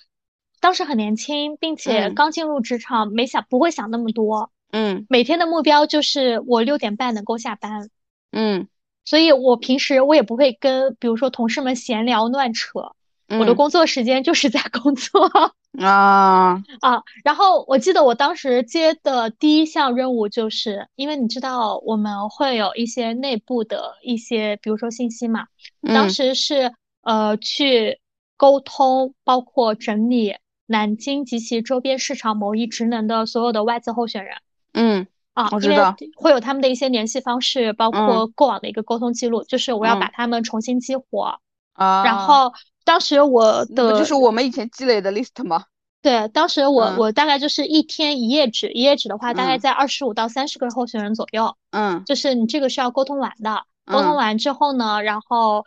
[0.61, 4.51] 当时很年轻，并且刚进入职场，没想不会想那么多。
[4.73, 7.89] 嗯，每天的目标就是我六点半能够下班。
[8.31, 8.69] 嗯，
[9.05, 12.93] 所以我平时我也不会跟比如说同事们闲聊乱扯，
[13.29, 15.31] 我的工作时间就是在工作
[15.79, 17.03] 啊啊。
[17.25, 25.47] 然后我记得我当时接的第一项任务就是，因为你知道我们会有一些内部的一些比如说信息嘛，
[25.83, 28.01] 当时是呃去
[28.37, 30.37] 沟通，包括整理
[30.67, 34.37] 南京及其周边市场某一职能的所有的外资候选人。
[34.73, 41.39] 嗯啊，我知道会有他们的一些联系方式，包括过往的一个沟通记录，就是我要把他们重新激活
[41.75, 42.03] 啊。
[42.05, 42.55] 然后
[42.87, 45.65] 当时我的就是我们以前积累的 list 吗？
[46.01, 51.57] 对，当时我我大概就是一天一页纸，一页纸的话大概在二十五到三十个候选人左右。
[51.73, 55.65] 嗯，就是你这个是要沟通完的，沟通完之后呢，然后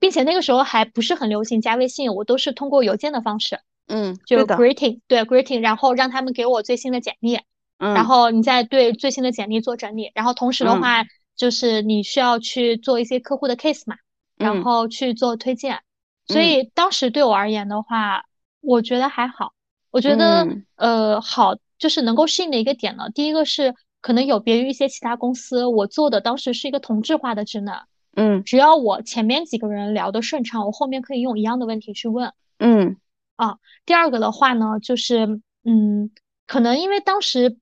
[0.00, 3.60] 并且那个时候还不是很流行加微信，我都是通过邮件的方式。
[3.86, 7.38] 嗯，就 greeting 对 greeting，然后让他们给我最新的简历。
[7.78, 11.04] 然后你再对最新的简历做整理，然后同时的话
[11.36, 13.96] 就是你需要去做一些客户的 case 嘛，
[14.36, 15.78] 然后去做推荐。
[16.26, 18.24] 所以当时对我而言的话，
[18.60, 19.52] 我觉得还好。
[19.90, 23.08] 我觉得呃好，就是能够适应的一个点呢。
[23.14, 27.74] 第一个是可能有别于一些其他公司，我做的当时是一个同质化的职能。
[28.14, 32.32] 嗯，只要我前面几个人聊得顺畅，我后面可以用一样的问题去问。
[32.58, 32.96] 嗯，
[33.36, 36.10] 啊，第二个的话呢，就是嗯，
[36.46, 37.58] 可能因为当时。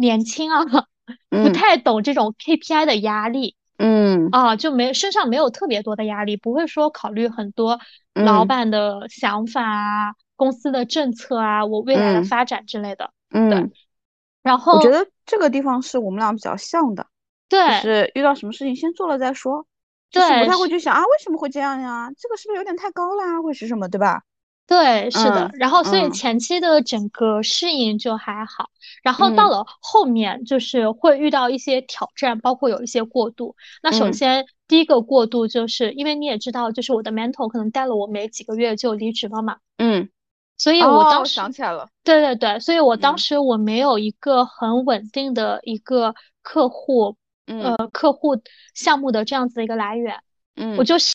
[0.00, 0.64] 年轻啊，
[1.28, 7.78] 不太懂这种 KPI 的压力，嗯啊，就没身上没有特别多的压力，不会说考虑很多
[8.20, 13.12] 老板的想法啊、公司的政策啊、我未来的发展之类的。
[13.30, 13.70] 嗯，对
[14.42, 17.06] 然后我觉得这个地方是我们俩比较像的，
[17.48, 19.66] 对，就是遇到什么事情先做了再说，
[20.10, 22.10] 对，不太会去想啊为什么会这样呀？
[22.18, 24.22] 这个是不是有点太高啦，或者是什么，对吧？
[24.68, 28.68] 对，是的，然后所以前期的整个适应就还好，
[29.02, 33.56] 然后到了后面就是会遇到一些挑战，包括有一些过渡。
[33.82, 40.10] 那首先第一个过渡就是因为你也知道，就是我的 mentor 可能带了我没几个月就离职了嘛，嗯，
[40.58, 48.36] 所以我当时想起来了，对对对，所以我当时我没有一个很稳定的一个客户，呃，客户
[48.74, 50.20] 项目的这样子的一个来源，
[50.56, 51.14] 嗯，我就是。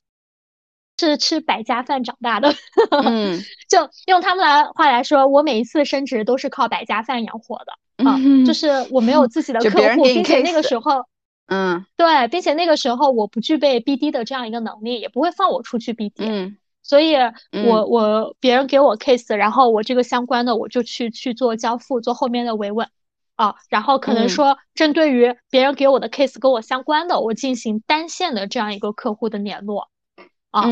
[0.98, 2.54] 是吃百家饭长大的，
[3.04, 11.06] 嗯， 就用他们来话来说，我每一次升职都是靠百家饭养活的啊，就是我没有自己的 客户，并且那个时候，
[11.48, 16.14] 嗯，对，并且那个时候我不具备 BD 的这样一个能力，也不会放我出去 BD。
[16.18, 17.16] 嗯，所以
[17.66, 17.86] 我。
[17.86, 22.88] 我别人给我 case，然后我这个相关的我就去去做交付，做后面的维稳
[23.36, 29.90] 啊，然后可能说针对于别人给我的 case 跟我相关的，我进行单线的这样一个客户的联络
[30.54, 30.70] 啊，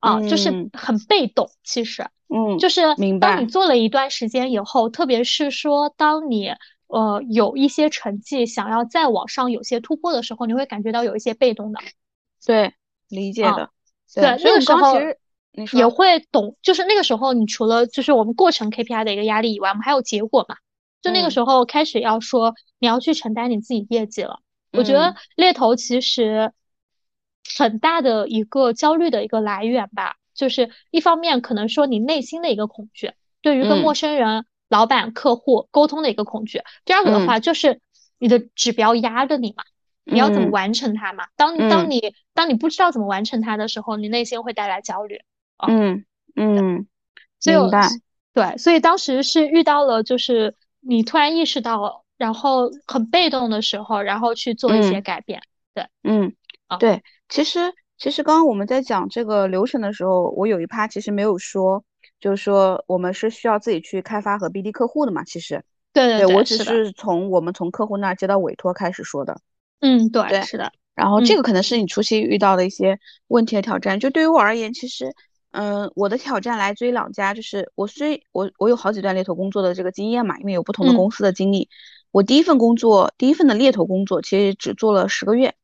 [0.00, 2.82] 啊，就是很被动，其实，嗯，就是
[3.18, 6.52] 当你做了一段时间以后，特别是说当你。
[6.90, 11.78] 呃，有一些成绩想要再往上有些突破的时候，你会感觉到有一些被动的。
[12.46, 12.72] 对，
[13.10, 13.68] 理解的。
[14.14, 14.94] 对，那个时候
[15.52, 20.56] 你也会懂，就是那个时候，你除了就是我们过程 KPI 的一个压力以外，我们还有结果嘛？
[21.02, 24.40] 就那个时候开始要说你要去承担你自己业绩了。
[24.72, 26.54] 我觉得猎头其实
[27.56, 34.44] 很大的一个焦虑的一个来源吧，就是一方面可能说你内心的一个恐惧，对于跟陌生人。
[34.70, 36.60] 老板、客户沟通的一个恐惧。
[36.84, 37.80] 第二个的话，就是
[38.18, 39.64] 你的指标压着你嘛，
[40.04, 41.28] 你要怎么完成它嘛？
[41.36, 45.22] 当当你当你不知道怎么完成它的时候，你内心会带来焦虑。
[45.66, 46.04] 嗯
[46.36, 46.86] 嗯，
[47.46, 47.88] 明白。
[48.34, 55.40] 对，所以当时是遇到了，就是你突然意识到，然后很被动的时候，然后去做一些改变。
[55.72, 56.34] 对，嗯，
[56.78, 57.02] 对。
[57.28, 61.84] 其实其实刚刚我们在讲这个流程的时候，我有一趴其实没有说。
[62.20, 65.22] 就是说，我们是需要自己去开发和 BD 客户的嘛？
[65.22, 65.62] 其实，
[65.92, 69.40] 对对对，我只是从我们从客户那儿接到委托开始说的。
[69.78, 70.72] 嗯，对，是的。
[70.96, 74.00] 然后这个可能是你初期遇到的一些问题和挑战。
[74.00, 75.14] 就对于我而言，其实，
[75.52, 81.68] 嗯，我的挑战来自于两家，就是我虽我我有好几段猎头工作的这个经验嘛，因为有不同的公司的经历。
[82.10, 85.54] 我第一份工作，第一份的猎头工作，其实只做了十个月。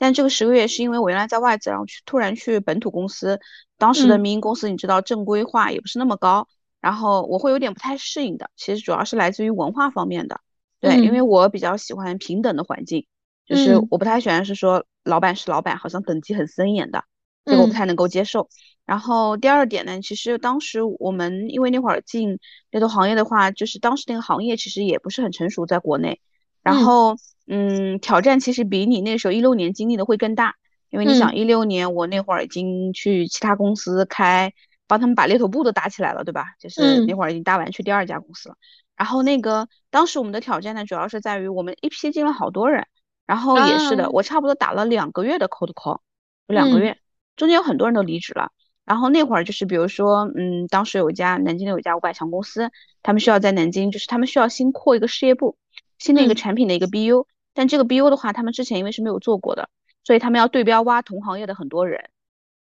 [0.00, 3.38] 但这个十个月是因为我原来在外资，然后去突然去本土公司，
[3.76, 6.48] 当时的民营公司你知道正规化也不是那么高，
[6.80, 8.50] 然后我会有点不太适应的。
[8.56, 10.40] 其实主要是来自于文化方面的，
[10.80, 13.06] 对，因为我比较喜欢平等的环境，
[13.46, 17.04] 就是我不太喜欢是说老板是老板，好像等级很森严的，
[17.44, 18.48] 这个我不太能够接受。
[18.86, 22.38] 然后第二点呢，其实当时我们因为那会儿进
[22.70, 26.20] 猎头行业的话，就是当时那个行业其实也不是很成熟，在国内，
[26.62, 27.16] 然后。
[27.52, 30.54] 嗯，挑战其实比你那时候一六年经历的会更大，
[30.88, 34.52] 因为你想一六年我那会儿已经去其他公司开，
[34.86, 36.44] 帮他们把猎头部都打起来了，对吧？
[36.60, 38.54] 就是那会儿已经搭完去第二家公司了。
[38.96, 42.86] 然后那个当时我们的挑战呢，主要是在于我们一批进了好多人，
[43.26, 45.98] 然后也是的，我差不多打了两个月的 cold call，
[46.46, 46.98] 有两个月，
[47.34, 48.52] 中间有很多人都离职了。
[48.84, 52.70] 然后那会儿就是比如说，嗯，当时有一家南京的有一家五百强公司，
[53.02, 55.56] 他们需要在南京，就是他们需要新扩一个事业部，
[56.00, 57.28] 新的一个产品的一个 BU。
[57.54, 59.68] 但这个 BU 的话，他们之前因为是没有做过的，
[60.02, 62.10] 所以他们要对标挖同行业的很多人，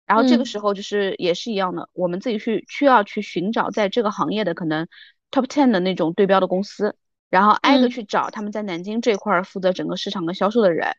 [0.07, 4.87] 然后这个时候就是也是一样的，我们自己去需要去寻找在这个行业的可能
[5.31, 6.97] top ten 的那种对标的公司，
[7.31, 10.95] 然后挨个去找他们在南京这块负责整个市场跟销售的人，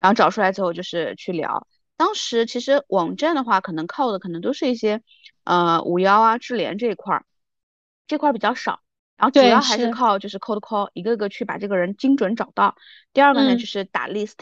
[0.00, 1.66] 然后找出来之后就是去聊。
[1.98, 5.02] 当时其实网站的话，可能靠的可能都是一些
[5.44, 7.26] 呃五幺啊、智联这一块儿，
[8.06, 8.80] 这块儿比较少。
[9.16, 12.76] 然后主要还是靠就是 cold call，一个个去把这个人精准找到。
[13.12, 14.34] 第二个呢就是打 list，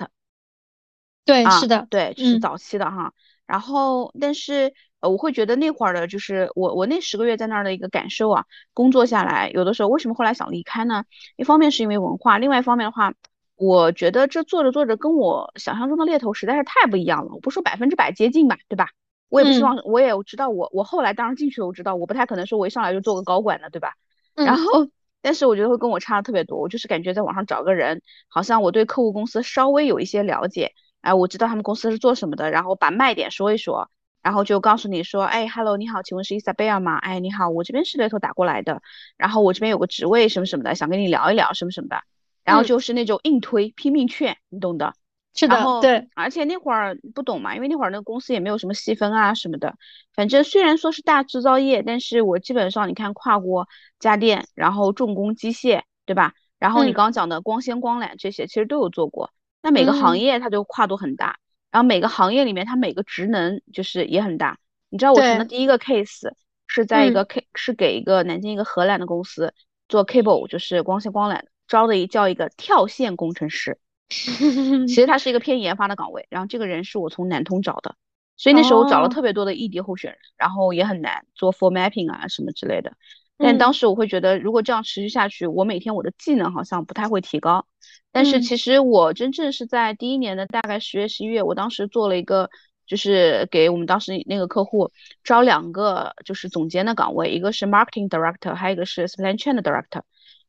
[1.25, 3.13] 对，是的，对，就是早期的哈。
[3.47, 11.05] 然后，但是呃，我会觉得那会儿的就是我我那十个月在那儿的一个感受啊，工作下来，有的时候为什么后来想离开呢？
[11.37, 13.13] 一方面是因为文化，另外一方面的话，
[13.57, 17.33] 我觉得这做着做着跟我想象中的猎头实在是太不一样了。
[17.35, 18.89] 我不说百分之百接近吧，对吧？
[19.29, 23.95] 我也不希望，我也知道我我后来当然进去我知道我不太可能说我一上来就做个高管的，对吧？
[24.35, 24.89] 然后，
[25.23, 26.59] 但是我觉得会跟我差的特别多。
[26.59, 33.91] 我就是感觉在网上找个人，好像我对客户公司稍微有一些了解，哎，我知道他们公司是做什么的，然后把卖点说一说，
[34.23, 36.97] 然后就告诉你说，哎，hello，你好，请问是伊莎贝尔吗？
[36.97, 38.83] 哎，你好，我这边是猎头打过来的，
[39.17, 42.03] 然后我这边有个职位什么什么的，想跟你聊一聊什么什么的，
[42.45, 44.95] 然后就是那种硬推、拼命劝，你懂的。
[45.35, 49.75] 是的，对，而且那会儿不懂嘛，因为那会儿那个公司也没有什么细分啊什么的。
[50.15, 53.69] 反正虽然说是大制造业，但是我基本上你看跨国
[53.99, 56.35] 家电，然后重工机械，对吧？
[56.61, 59.33] 然后你刚刚讲的光纤光缆这些，其实都有做过。
[59.61, 61.39] 那每个行业它就跨度很大，
[61.73, 64.59] 然后每个行业里面它每个职能就是也很大。
[64.89, 66.31] 你知道我成的第一个 case
[66.69, 69.53] 是在一个 K 是给一个南京一个荷兰的公司
[69.89, 73.79] 做 cable，就是光纤光缆，招的一叫一个跳线工程师。
[74.87, 77.97] 其实他是一个偏研发的岗位，然后这个人是我从南通找的，
[78.37, 82.93] 所以那时候找了特别多的异地候选人，然后也很难做 for mapping 啊什么之类的。
[83.37, 87.67] 但当时我会觉得，如果这样持续下去，我每天我的技能好像不太会提高。
[88.13, 92.49] 但是其实我真正是在第一年的大概十月十一月，我当时做了一个，
[92.87, 94.93] 就是给我们当时那个客户
[95.25, 100.03] 招两个就是总监的岗位，一个是 marketing director，还有一个是 supply chain 的 director。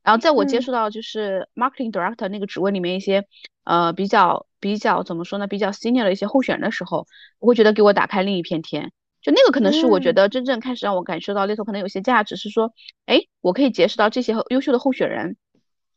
[0.06, 3.26] 然后在我接触到就是 marketing director 那个职位里面一些
[3.64, 7.08] 呃比较比较怎么说呢，比较 senior 的一些候选人的时候，
[7.40, 8.92] 我会觉得给我打开另一片天。
[9.22, 12.72] 就那个可能是我觉得真正开始让我感受到猎头可能有些价值，是说，
[13.08, 15.36] 哎，我可以结识到这些优秀的候选人，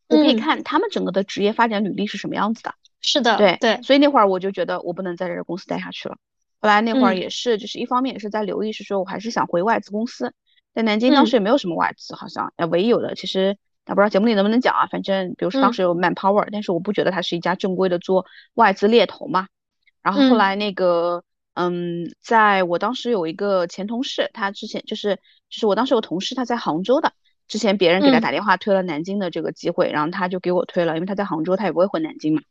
[0.09, 2.73] 我可以看他们整个的职业发展履历是什么样子的。
[3.03, 3.83] 是的，对对。
[3.83, 6.17] 所以那会儿我就觉得我不能在这个公司待下去了。
[6.63, 10.33] 后来那会儿也是，就是一方面也是在留意，是说我还是想回外资公司。
[10.75, 13.57] 在南京当时也没有什么外资，好像，呃，唯一有的其实，我
[13.95, 14.87] 不知道节目里能不能讲啊。
[14.87, 19.49] 反正比如说当时有 Manpower，但是我不觉得它是一家正规的做外资猎头嘛。
[20.03, 21.23] 然后后来那个。
[21.61, 25.17] 嗯，在我当时有一个前同事，他之前就是
[25.51, 27.13] 就是我当时有同事，他在杭州的，
[27.49, 32.43] 之前别人给他打电话推了南京的这个机会，然后他就给我推了，因为他在杭州，他也不会回南京嘛。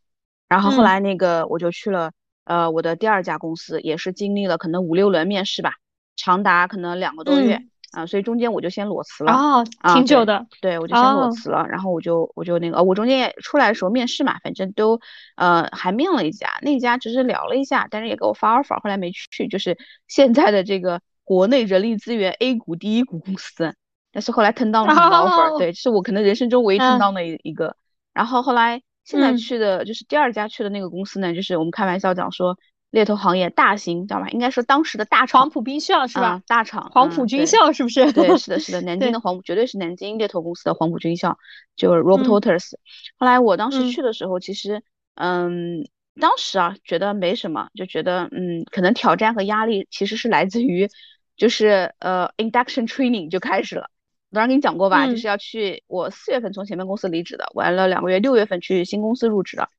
[0.49, 2.11] 然后后来那个我就去了，
[2.43, 5.75] 呃，我的第二家公司，也是经历了可能五六轮面试吧，
[6.17, 7.63] 长达可能两个多月。
[7.91, 9.63] 啊，所以中间我就先裸辞了哦，
[9.93, 14.99] 挺久的，对，我就先裸辞了，然后我就我就那个，我中间也出来的时候面试嘛，反正都
[15.35, 19.77] 呃还面了一家，那家只是聊了一下，但是也给我发 offer，后来没去，就是
[20.07, 23.73] 现在的这个国内人力资源 A 股第一股公司，
[24.11, 27.77] 但是后来 turn down 了 offer，对，是我可能人生中唯一 turn down 的一一个，
[28.13, 32.57] 然后后来现在去的就是第二家去的那个公司呢，就是我们开玩笑讲说。
[32.89, 34.29] 猎头行业大型，知道吧？
[34.29, 36.41] 应该说当时的大厂，黄埔兵校是吧？
[36.47, 38.11] 大厂，黄埔军校是不是？
[38.13, 41.37] 对， 是的，是的，南京的黄埔绝对是南京猎头公司的黄埔军校，
[41.75, 42.71] 就是 Robototters。
[43.17, 44.81] 后来我当时去的时候，其实，
[45.15, 45.85] 嗯，
[46.19, 50.89] 当时啊觉得没什么，就觉得，嗯，可能挑战和压力其实是来自于，
[51.35, 53.89] 就是呃，induction training 就开始了。
[54.31, 59.69] 我当时跟你讲过吧，就是要去，我四月份从前面公司离职的，完了两个月，六月份去新公司入职的，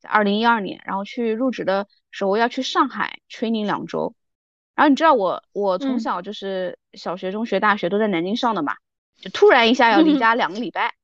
[0.00, 1.86] 在二零一二年，然后去入职的。
[2.10, 4.14] 是我要去上海 training 两周，
[4.74, 8.74] 然后你知道我我从小就是小学、中学、大学都在南京上的嘛，
[9.20, 10.94] 就突然一下要离家两个礼拜，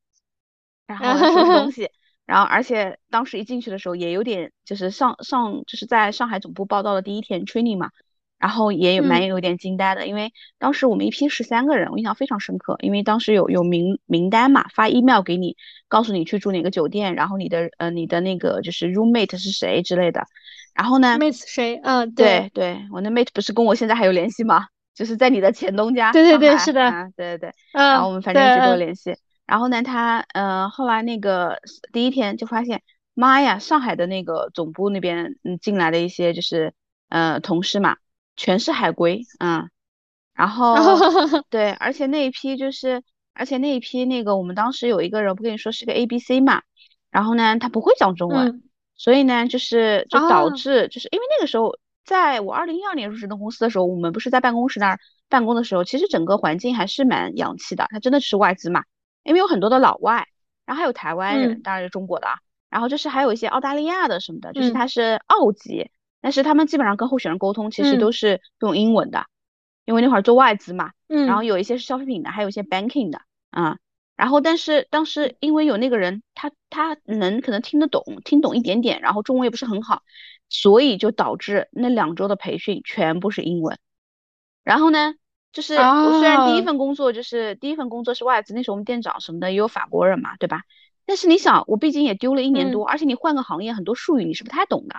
[0.87, 1.91] 然后收拾东 西，
[2.27, 7.91] 然后而且当时一进去的时候也有点就是上上就是在上海总部报道的第一天 training 嘛。
[8.37, 15.57] 然后也有蛮有点惊呆的，因为当时我们一批十三个人，我印象非常深刻，因为当时有有名名单嘛，发 email 给你，
[15.89, 20.27] 告诉你去住哪个酒店，然后你的呃你的那个就是 roommate 是谁之类的。
[20.75, 21.81] 然后呢？mate 谁？
[21.83, 24.67] 嗯，对对，我那 mate 不是跟我现在还有联系吗？
[24.95, 26.13] 就是在你的前东家。
[26.13, 27.51] 对对对，是的，啊对对对。
[27.73, 27.91] 嗯。
[27.93, 29.17] 然后我们反正一直都有联系。
[29.47, 31.59] 然后呢，他呃后来那个
[31.93, 32.83] 第一天就发现，
[33.15, 36.75] 妈呀，上海的那个总部那边嗯进来的一些就是
[37.09, 37.97] 呃同事嘛。
[38.37, 39.71] 全是海归，嗯，
[40.35, 40.75] 然后
[41.51, 43.01] 对，而且那一批就是，
[43.33, 46.63] 而且那一批那个我们当时有一个人不跟你说是个 A B C 嘛，
[47.13, 48.64] 然后呢他不会讲中文，
[48.97, 58.85] 所以呢就是就导致就是因为那个时候在我二零一二年入职的公司的时候，我们不是在办公室那儿办公的时候，其实整个环境还是蛮洋气的，它真的是外资嘛，
[59.23, 60.27] 因为有很多的老外，
[60.67, 62.39] 然后还有台湾人，当然是中国的啊，
[62.71, 65.91] 然后就是还有一些澳大利亚的什么的，就是他是澳籍。
[66.21, 69.27] 但是他们基本上跟候选人沟通，其实都是用英文的，
[69.85, 73.21] 因为那会儿做外资嘛，嗯，然后有一些是消费品的，还有一些 banking 的，
[73.51, 73.77] 啊，
[74.17, 80.03] 然后但是当时因为有那个人，他他能可能听得懂，听懂一点点，然后中文也不是很好，
[80.49, 83.79] 所以就导致那两周的培训全部是英文。
[84.63, 85.15] 然后呢，
[85.53, 90.63] 就是我虽然第一份工作就是第一份工作是外资，那时候我们店长什么的也有法国人嘛，对吧？
[91.07, 94.97] 但是你想，我毕竟也丢了一年多，而且你换个行业，很多术语你是不太懂的。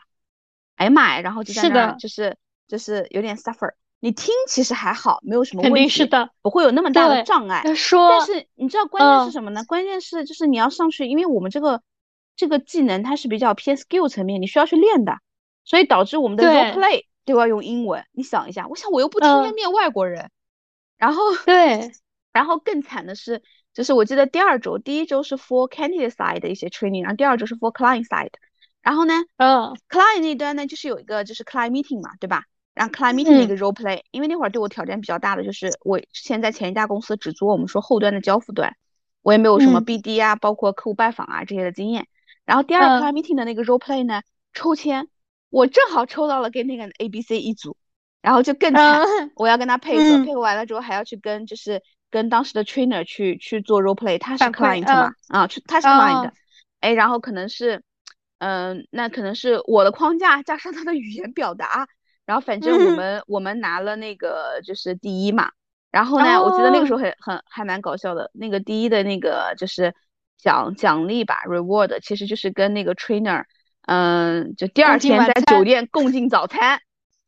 [0.75, 2.37] 哎呀妈呀，然后就在那儿，就是
[2.67, 3.71] 就是有点 suffer。
[4.05, 7.63] 你听其实还好，没有什么问题，肯定是的，不会有那么大的障碍。
[7.73, 9.63] 说，但是你知道关键是什么呢？
[9.63, 11.81] 关键是就是你要上去，因为我们这个
[12.35, 15.17] 这个技能它是比较偏 skill 层面，你需要去练的，
[15.63, 18.05] 所以导致我们的 role play 都要用英文。
[18.11, 20.29] 你想一下，我想我又不天天面外国人，
[20.99, 21.91] 然后对，
[22.31, 23.41] 然后更惨的是，
[23.73, 28.33] 就是我记得第二周，第一周是 for candidate side 的一些 training，然后第二周是 for client side。
[28.83, 32.43] 然后呢，嗯，client 那端呢，就是有一个就是 client meeting 嘛，对吧？
[32.75, 38.75] 然后 client meeting 的一个 role play，因为那会儿对我挑战比较大的就是我之前在前一家公司只做我们说后端的交付端，
[39.23, 42.05] 我也没有什么 BD 啊，包括客户拜访啊这些的经验。
[42.45, 44.21] 然后第二个 client meeting 的那个 role play 呢，
[44.53, 45.07] 抽签，
[45.49, 47.77] 我正好抽到了跟那个 A B C 一组，
[48.21, 56.31] 然后就更惨，我要跟他配合，配合完了之后还要去跟就是跟当时的 trainer 去去做 role play，他是 client 嘛，啊，去他是 client，
[56.81, 57.81] 哎，然后可能是。
[58.37, 61.87] 嗯，那可能是我的框架加上他的语言表达，
[62.25, 65.51] 然后反正我们我们拿了那个就是第一嘛。
[65.91, 69.95] 然后呢，我记得那个时候很很还蛮搞笑的，那个第一的那个就是
[70.37, 73.45] 奖奖励吧，reward，其实就是跟那个 trainer，
[73.87, 76.79] 嗯，就第二天在酒店共进早餐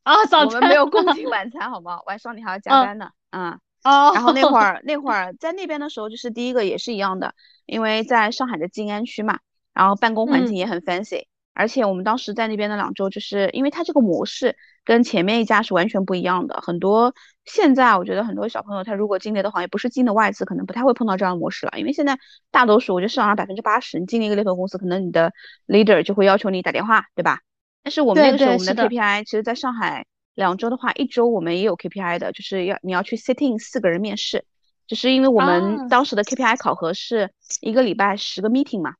[0.02, 2.00] 啊，早餐我们没有共进晚餐，好吗？
[2.04, 3.58] 晚上你还要加班呢，嗯。
[3.84, 4.12] 哦。
[4.12, 7.34] 然后那会儿 那会儿在那边的时候，就是第一个也是一样的，
[7.64, 9.38] 因为在上海的静安区嘛，
[9.72, 11.24] 然后办公环境也很 fancy。
[11.58, 16.60] 而且我们当时在那边的两周，就是因为它这个模式跟前面一家是完全不一样的。
[16.62, 17.12] 很多
[17.44, 21.72] 现在我觉得很多小朋友他如果进猎头行业，不是进的外资，可能不太会碰到这样的模式了。
[21.76, 22.16] 因为现在
[22.52, 25.32] 大多数，我觉得市场上百分之八十，你进了一个猎头公司，可能你的
[25.66, 27.40] leader 就会要求你打电话，对吧？
[27.82, 30.06] 但是我们那个时候我们的 KPI，其实在上海
[30.36, 34.44] 两周的话，一周我们也有 KPI 的，就是要你要去 sitting 四个人面试，
[34.86, 38.94] 就是因为我们当时的 KPI 考核是一个礼拜十个 meeting 嘛。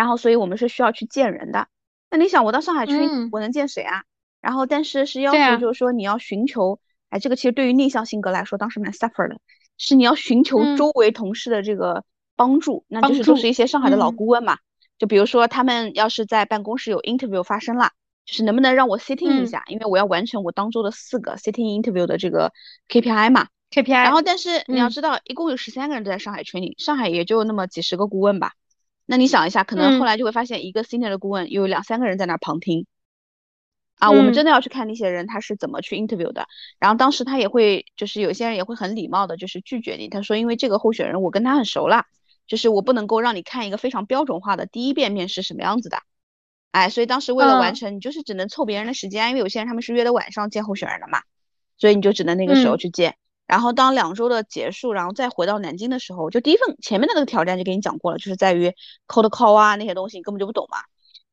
[0.00, 1.68] 然后，所以我们是需要去见人的。
[2.10, 2.94] 那你想，我到上海去，
[3.30, 4.04] 我能见谁啊？
[4.40, 6.80] 然后，但是是要求，就是说你要寻求，
[7.10, 9.38] 哎，这个其实对于内向性格来说，当时蛮 suffer 的，
[9.76, 12.02] 是你要寻求周围同事的这个
[12.34, 14.56] 帮助，那就是都是一些上海的老顾问嘛。
[14.98, 17.90] 就比如说，他们要是在办公室有 interview 发生了，
[18.24, 22.52] 就是能不能让我 sitting 一下，因为我要完成我当周的四个 sitting interview 的这个
[22.88, 23.48] KPI 嘛。
[23.70, 23.92] KPI。
[23.92, 28.52] 然后，但是你要知道，一共有十三个人都在上海 training，上海也就那么几十个顾问吧。
[29.10, 32.86] 那你想一下，可能后来就会发现，一个 senior 的顾问有两三个人在那旁听，
[33.98, 36.46] 啊，我们真的要去看那些人他是怎么去 interview 的。
[36.78, 40.08] 然后当时他也会，就是有些人也会很礼貌的，就是拒绝你。
[40.08, 42.06] 他说，因为这个候选人我跟他很熟了，
[42.46, 45.98] 就是我不能够让你看一个非常标准化的第一遍面试什么样子的。
[46.70, 51.22] 哎，所以当时为了完成，你就是只能凑别人的时间，因为有些人他们是约的晚上见候选人的嘛，
[51.78, 53.16] 所以你就只能那个时候去见。
[53.50, 58.72] 然后当两周的结束，然后再回到南京的时候，就第一份前面的那个挑战就给你讲过了，就是在于
[59.08, 60.78] cold call 啊那些东西你根本就不懂嘛。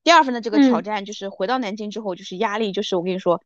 [0.03, 3.39] 第二份的这个挑战就是回到南京之后，就是压力，就是我跟你说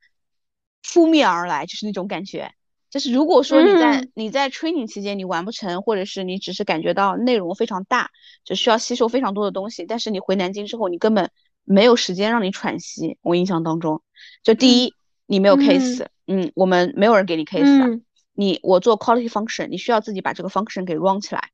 [0.93, 2.53] 扑面而来，就是那种感觉。
[2.89, 8.09] 就是如果说你在你在 training 期间你完不成，或者是你只是感觉到内容非常大，
[8.45, 11.30] 就需要吸收非常多的东西，但是你回南京之后，你根本
[11.65, 13.17] 没有时间让你喘息。
[13.22, 14.01] 我印象当中，
[14.43, 14.93] 就第一
[15.26, 18.01] 你没有 case，嗯，我们没有人给你 case。
[18.34, 21.49] 你我做 quality function，你需要自己把这个 function 给 run 起来，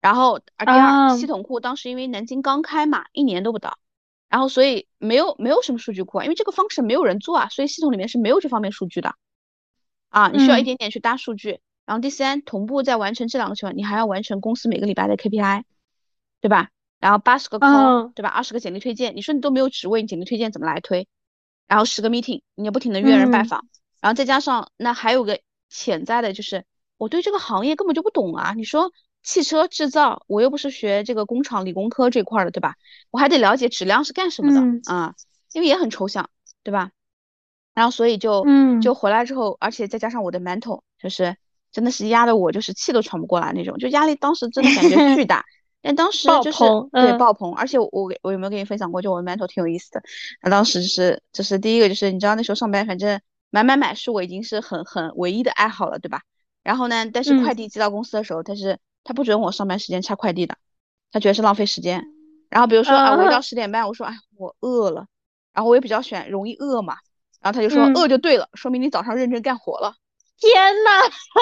[0.00, 3.78] 然后啊第二系统库当时因为南京刚开嘛，一年都不到，
[4.28, 9.14] 然后所以没有没有什么数据库啊，因为这个 function 没有人做啊，所以系统里面是没有这方面数据的，
[10.08, 15.62] 啊你需要一点点去搭数据，然后第三同步在完成这两个情况，你还要完成公司每个礼拜的 KPI，
[16.40, 16.70] 对吧？
[16.98, 18.28] 然后八十个 call，对吧？
[18.30, 21.06] 二十个简历推荐，你说你都没有职位，你简历推荐怎么来推？
[21.68, 23.66] 然后十个 meeting，你要不停的约人拜访，
[24.00, 25.40] 然后再加上那还有个。
[25.68, 26.64] 潜在的就是
[26.96, 28.54] 我对这个行业根本就不懂啊！
[28.56, 28.90] 你说
[29.22, 32.76] 汽车制造，我又不是学这个工厂理工科这块的，对吧？
[33.10, 35.14] 我还得了解质量是干什么的啊，
[35.52, 36.30] 因为也很抽象，
[36.62, 36.90] 对吧？
[37.74, 38.46] 然后所以就
[38.80, 41.36] 就回来之后，而且再加上我的 mental，就是
[41.72, 45.44] 真的是压的我就是气都喘不过来那种，就压力当时真的感觉巨大。
[45.82, 47.90] 但当时就是对爆棚，而且我
[48.22, 49.02] 我有没有跟你分享过？
[49.02, 50.02] 就我的 mental 挺有意思的。
[50.42, 53.20] 那当时是就是第一个就是你知道那时候上班反正。
[53.56, 56.20] 买买买是我已经是很很唯一的爱好了，对吧？
[56.62, 60.56] 然后呢，但是快递寄到公司的时候，他是他不准我上班时间拆快递的，
[61.10, 62.04] 他觉得是浪费时间。
[62.50, 65.06] 然后比如说啊，我一到十点半，我说哎我饿了，
[65.54, 66.96] 然后我也比较喜欢容易饿嘛，
[67.40, 69.94] 然后他就说饿就对了，说明你早上认真干活了。
[70.38, 70.52] 天
[70.84, 70.90] 呐，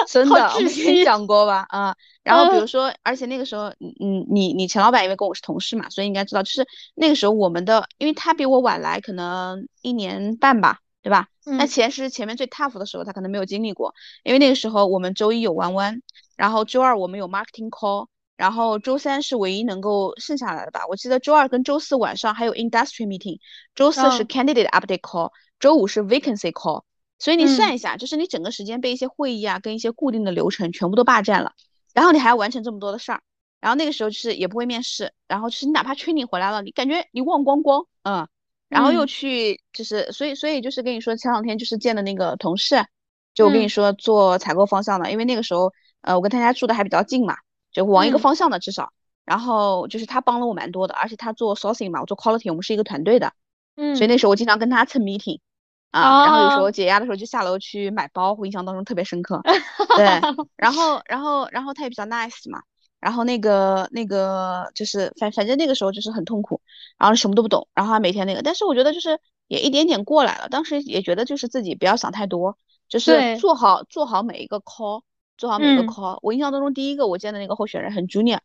[0.07, 1.65] 真的，我跟你讲过吧？
[1.67, 10.79] 啊，然后比如说，而且那个时候，嗯嗯，你你陈老板因为跟我是同事嘛，所以应该知道，就是那个时候我们的，因为他比我晚来可能一年半吧。
[11.05, 11.27] 对吧？
[11.43, 13.93] 那前是前面最 tough 的时候，他可能没有经历过，
[14.23, 16.01] 因为那个时候我们周一有弯弯，
[16.35, 20.87] 然后周二我们有 marketing call，然后周三是唯一能够剩下来的吧？
[20.89, 23.37] 我记得周二跟周四晚上还有 industry meeting，
[23.75, 25.29] 周四是 candidate update call，
[25.59, 26.81] 周五是 vacancy call，
[27.19, 31.51] 所以你算一下，就是你整个时间被一些会议啊跟一些固定的流程全部都霸占了，
[31.93, 33.21] 然后你还要完成这么多的事儿，
[33.61, 38.27] 然后那个时候就是也不会面试，然后就是你哪怕 training 回来了，你感觉你忘光光，嗯。
[38.69, 42.85] 然后又去，就是所以所以就是跟你说，前两天就是见的那个同事，
[43.33, 47.35] 就我跟你说做采购方向的，因为那个时候呃我跟他家住的还比较近嘛，
[47.71, 48.91] 就往一个方向的至少。
[49.23, 53.33] 然后就是他帮了我蛮多的，而且他做 sourcing 嘛，我做 quality，我们是一个团队的。
[53.75, 53.95] 嗯。
[53.95, 55.39] 所以那时候我经常跟他蹭 meeting，
[55.89, 59.41] 啊，然后有时候解压的时候就下楼去买包，我印象当中特别深刻。
[59.97, 60.05] 对。
[60.55, 62.61] 然后然后然后他也比较 nice 嘛。
[62.99, 66.61] 然后那个那个就是反反正那个时候就是很痛苦，
[66.97, 70.49] 然后什么都不懂，然后还每天那个，但是我觉得就是也一点点过来了。
[70.49, 72.57] 当时也觉得就是自己不要想太多，
[72.89, 75.03] 就是做好做好每一个 call，
[75.37, 76.17] 做好每一个 call。
[76.21, 78.39] 我印象当中第一个我见的那个候选人很 junior，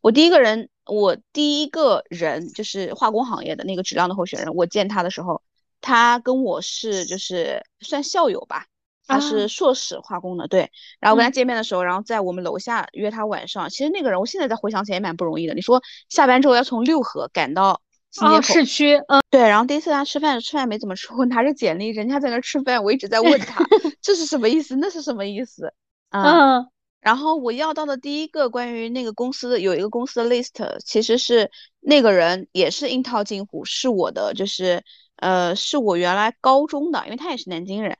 [0.00, 5.42] 我第一个人我第一个人就是化工行业的那个质量的候选人，我见他的时候，
[5.80, 8.66] 他跟我是就是算校友吧。
[9.06, 10.70] 他是硕士化工的，对。
[11.00, 13.70] 然后我跟他见面的时候，然后在我们楼下约他晚上。
[13.70, 15.54] 其实那个人，我现在再回想起来也蛮不容易的。
[15.54, 17.80] 你说下班之后要从六合赶到
[18.10, 19.40] 新街口市区，嗯，对。
[19.42, 23.64] 然后第一次他吃饭，吃饭没怎么吃，我 拿着简历，人家在那吃饭，我一直在问他
[24.02, 25.72] 这是什么意思，那是什么意思。
[26.10, 26.66] 嗯，
[27.00, 31.50] 然后我要到的第一个关于那个公司的有一个公司的 list，其实是
[31.80, 34.82] 那个人也是樱桃金虎，是我的就是
[35.16, 37.96] 呃是我原来高中的，因为他也是南京人，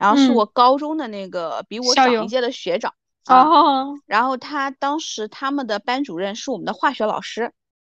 [0.00, 2.92] 然后是我高中的那个比我长一届的学长。
[3.26, 7.52] 哦，然后他当时他们的班主任是我们的化学老师，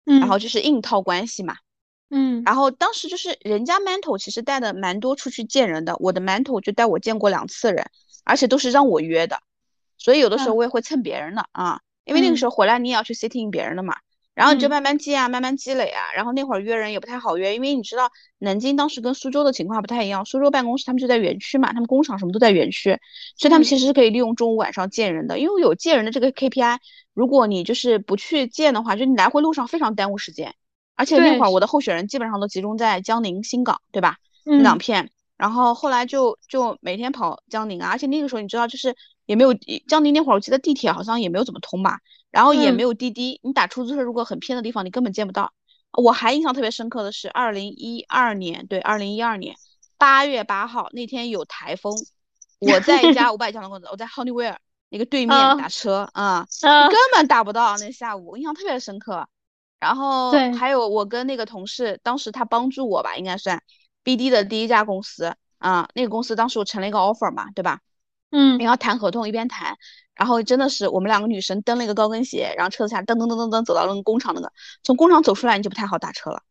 [0.03, 1.55] 然后就是硬套关系嘛。
[2.09, 7.85] 嗯，然后当时就是人家 mentor 其实带的蛮多出去见人的，我的 mentor 就带我见过两次人，
[8.25, 9.39] 而且都是让我约的，
[9.97, 13.95] 所以有的时候我也会蹭别人的啊，因为那个时候回来你也要去 sitting 别人的嘛，
[14.41, 22.97] 然后你就慢慢积啊，慢慢积累啊，然后那会儿约人也不太好约，因为你知道南京当时跟苏州的情况不太一样，苏州办公室他们就在园区嘛，他们工厂什么都在园区，
[23.37, 26.79] 所以他们其实是可以利用中午晚上见人的，因为有见人的这个 KPI，
[27.13, 30.55] 如果你就是不去见的话，就你来回路上非常耽误时间。
[30.95, 34.17] 而且那会儿我的候选人基本上都集中在江宁、新港，对吧？
[34.43, 35.11] 那两片。
[35.41, 39.51] 然后后来就就每天跑江宁啊，而且那个时候你知道，就是也没有
[39.87, 41.97] 江宁那会儿，我记得地铁好像也没有怎么通吧，
[42.29, 45.51] 然后也没有滴滴，你打出租车如果很偏的地方，你根本见不到。
[45.93, 49.55] 我还印象特别深刻的是二零一二年，对，二零一二年
[49.97, 51.91] 八月八号那天有台风，
[52.59, 54.57] 我在一家五百强的公司，我在 Honeywell
[54.89, 57.75] 那个对面打车啊，根本打不到。
[57.77, 59.27] 那下午印象特别深刻。
[59.79, 63.59] 然后还有我跟那个同事，当时他帮助我吧，应该算
[64.03, 65.87] BD 的第一家公司啊。
[65.93, 67.79] 那个公司当时我成了一个 offer 嘛，对吧？
[68.31, 68.57] 嗯。
[68.57, 69.77] 然后谈合同一边谈，
[70.15, 74.51] 然后真的是我们两个女生蹬了一个高跟鞋，然后车子下噔噔噔噔噔走到那个工厂那个，
[74.83, 76.41] 从工厂走出来你就不太好打车了。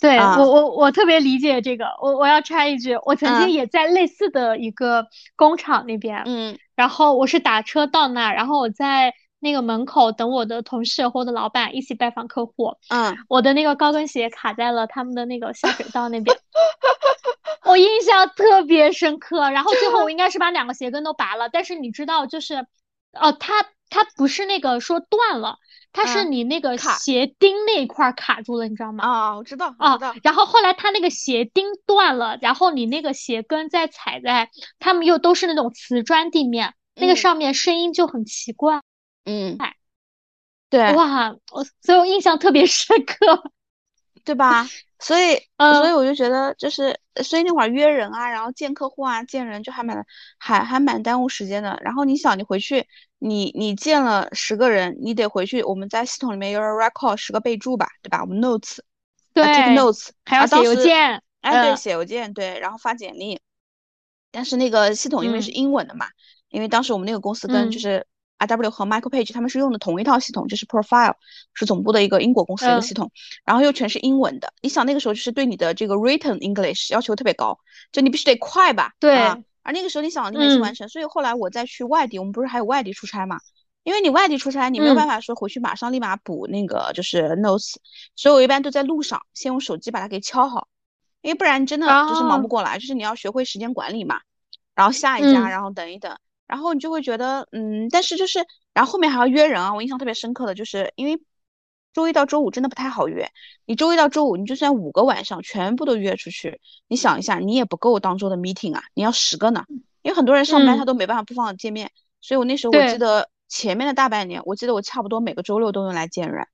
[0.00, 5.06] 对我我我特别理解这个，我我要插一句，我曾经也在类似的一个
[5.36, 9.14] 工厂那边，嗯，然后我是打车到那，然后我在。
[9.40, 16.36] 那个门口等我的同事或者老板一起拜访客户，嗯，我的那个高跟鞋卡在了他们的那个下水道那边，
[17.64, 19.50] 我印象特别深刻。
[19.50, 22.66] 然后最后我应该是把两个鞋跟都拔了，但是你知道，就是，
[23.12, 25.58] 哦，它它不是那个说断了，
[25.92, 29.04] 它是你那个鞋钉那一块卡住了，你知道吗？
[29.04, 30.14] 啊，我知道，啊，知道。
[30.22, 38.80] 然后后来它那个鞋钉断了，然后你那个鞋跟再踩在，他们又都是那种瓷砖地面，那个上面声音就很奇怪。
[39.28, 39.58] 嗯，
[40.70, 43.52] 对，哇，我所以我印象特别深刻，
[44.24, 44.66] 对吧？
[44.98, 50.02] 所以， 所以我就觉得，就是，所以那会儿约人啊，然后见客户啊，见人就还蛮，
[50.38, 51.78] 还还蛮耽误时间的。
[51.82, 52.86] 然后你想，你回去，
[53.18, 58.22] 你你见了十个人，你得回去，我们在系统里面有 record 十个备注吧，对吧？
[58.22, 58.78] 我们 notes，
[59.34, 63.40] 对，notes，还要写邮件，哎，对，写邮件，对，然后发简历。
[64.30, 66.06] 但是那个系统因为是英文的嘛，
[66.48, 68.06] 因为当时我们那个公司跟就是。
[68.38, 71.14] R W 和 Michael Page 他们是用的同一套系统，就是 Profile
[71.54, 73.10] 是总部的一个英国公司的一个系统，
[73.44, 74.52] 然后又全是英文的。
[74.62, 77.58] 你想那个时候就是对你的这个 Written English 要求特别高，
[77.92, 78.94] 就你必须得快吧？
[78.98, 79.16] 对。
[79.16, 83.38] 啊而那个时候你想你每次完成，所以后来我再去外地，我们不是还有外地出差嘛？
[83.82, 87.74] 因为你外地出差，你没有办法说回去马上立马补那个就是 Notes，
[88.16, 90.68] 所以我一般都在路上先用手机把它给敲好，
[91.20, 94.20] 因为不然真的就是忙不过来，就是你要学会时间管理嘛。
[94.74, 96.16] 然后下一家，然后等一等。
[96.48, 98.44] 然后你就会觉得，嗯，但是就是，
[98.74, 99.72] 然后后面还要约人啊。
[99.74, 101.22] 我印象特别深刻的就是，因为
[101.92, 103.30] 周一到周五真的不太好约。
[103.66, 109.64] 你周一到周五，你就算五个晚上全部都约出去，你想一下，你也不够当周的 meeting 啊，你要十个呢。
[110.02, 111.90] 因为很多人上班他都没办法不放见面，
[112.20, 116.46] 所以我那时候我记得前面的大半年，我记得我差不多每个周六都用来见人。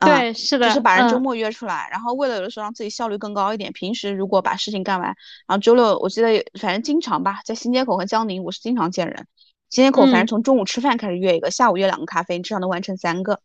[0.00, 5.08] 对，是的，就是把人周末约出来，然后为了有的时候让自己效率更高一点，平时如果把事情干完，
[5.46, 9.26] 然后周六我记得反正经常吧，在新街口和江宁，我是经常见人。
[9.68, 13.40] 新街口反正从中午吃饭开始约一个，下午约两个咖啡，你至少能完成三个。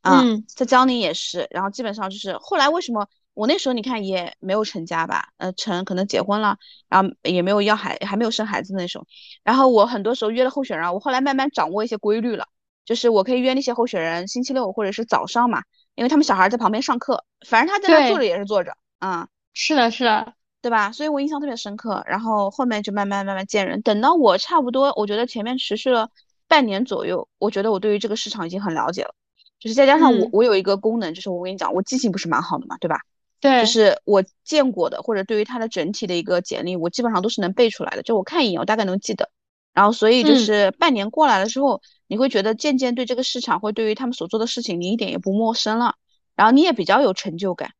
[0.00, 6.56] 啊，在江宁也是，然后基本上就是后来为什么我那时候你看也没有成家吧，呃，成可能结婚了，
[6.88, 9.06] 然后也没有要孩，还没有生孩子那时候，
[9.42, 12.46] 然后我很多时候约的候选人，我后来慢慢掌握一些规律了，
[12.84, 15.64] 就是我可以约那些候选人星期六或者是早上嘛。
[15.98, 20.32] 因为他们小孩在旁边上课，反正他在那坐着也是坐着，啊，是的，是的，
[20.62, 20.92] 对吧？
[20.92, 22.04] 所以我印象特别深刻。
[22.06, 26.08] 然后后面就慢慢慢慢见人，等到我差不多，我觉得前面持续了
[26.46, 29.12] 半年左右，我觉得我对于这个市场已经很了解了。
[29.58, 33.00] 就是再加上我，我有一个功能，就是我跟你讲，我记性不是蛮好的嘛，对吧？
[33.40, 38.04] 对，就是我见过的，或者对于它的整体的一个简历，我基本上都是能背出来的。
[38.04, 39.30] 就我看一眼，我大概能记得。
[39.74, 41.82] 然后所以就是半年过来了之后。
[42.08, 45.94] 你会觉得渐渐对这个市场，会对于他们所做的事情，你一点也不陌生了，
[46.34, 47.72] 然后你也比较有成就感，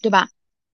[0.00, 0.28] 对吧？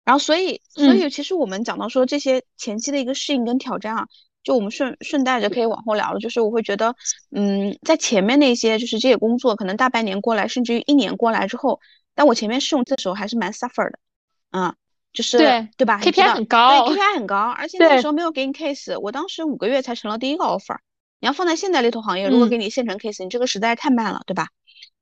[0.04, 4.08] 然后所以，所以其实我们讲到说这些前期的一个适应跟挑战啊，
[4.44, 6.96] 就我们顺顺带着可以往后聊了，就是我会觉得，
[7.32, 11.80] 嗯，在前面那些就是这些工作，可能大半年过来，甚至于一年过来之后，
[12.16, 14.00] 但我前面试用期的时候还是蛮 suffer 的，
[14.52, 14.76] 嗯，
[15.14, 20.78] 就是对对吧？KPI 很高，对 KPI 很高，而且那时候没有给你 case，我当时五个月才成了第一个 offer。
[21.24, 24.50] 你要放在现在猎头行业，如果给你现成 case，你这个实在太慢了，对吧？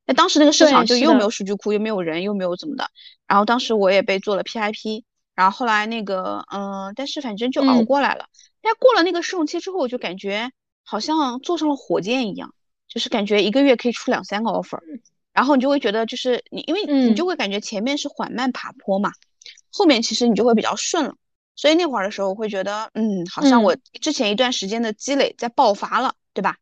[0.06, 2.92] 那当时那个市场就又没有数据库，又没有人，又没有怎么的。
[3.26, 5.04] 然后当时我也被做了 PIP，
[5.34, 8.26] 然后后来那个，嗯，但是反正就熬过来了。
[8.62, 10.52] 但过了那个试用期之后，我就感觉
[10.84, 12.54] 好像坐上了火箭一样，
[12.88, 14.78] 就是感觉一个月可以出两三个 offer，
[15.34, 19.12] 然后你就会觉得就是你，因为你就会感觉前面是缓慢爬坡嘛，
[19.72, 21.16] 后面其实你就会比较顺了。
[21.56, 26.58] 所以那会儿的时候，我会觉得，嗯，好像我之前一段时间的积累在爆发了，对吧？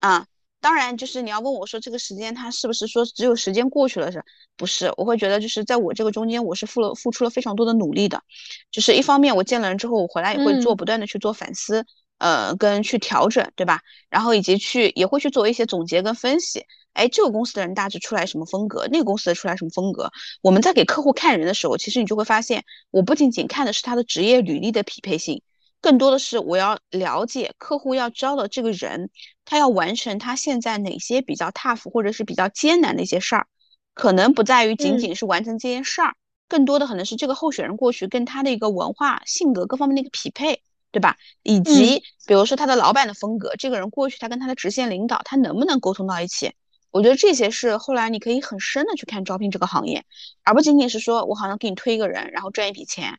[0.00, 0.26] 啊。
[0.60, 4.24] 当然，就是你要问我说这个时间它是不是说只有时间过去了是
[4.56, 4.90] 不是？
[4.96, 8.22] 我会觉得就是在我这个中间，我是付了付出了非常多的努力的。
[8.70, 11.84] 就是一方面我见了人之后，我回来也会做不断的去做反思，
[12.16, 13.80] 呃，跟去调整，对吧？
[14.08, 16.64] 然后以及去也会去做一些总结跟分析。
[16.94, 18.88] 哎，这个公司的人大致出来什么风格？
[18.90, 20.10] 那个公司的出来什么风格？
[20.42, 25.42] 我们在给客户看人的时候，其实你就会发现，我不仅仅看的是他的职业履历的匹配性。
[25.80, 29.10] 更多的是我要了解客户要招的这个人，
[29.44, 33.46] 他要完成他现在哪些比较 tough 或者是比较艰难的一些事儿，
[33.92, 36.14] 可能不在于仅仅是完成这件事儿，
[36.48, 41.18] 更多的可能是这个候选人过去跟他的一个文化、性格各方面的一个匹配，对吧？
[41.42, 46.54] 以及比如说他的老板的风格，这个人过去他跟他的直线领导他能不能沟通到一起？
[46.94, 50.04] 我觉得这些是后来你可以很深的去看招聘这个行业，
[50.44, 53.18] 而不仅仅是说我好像给你推一个人，然后赚一笔钱。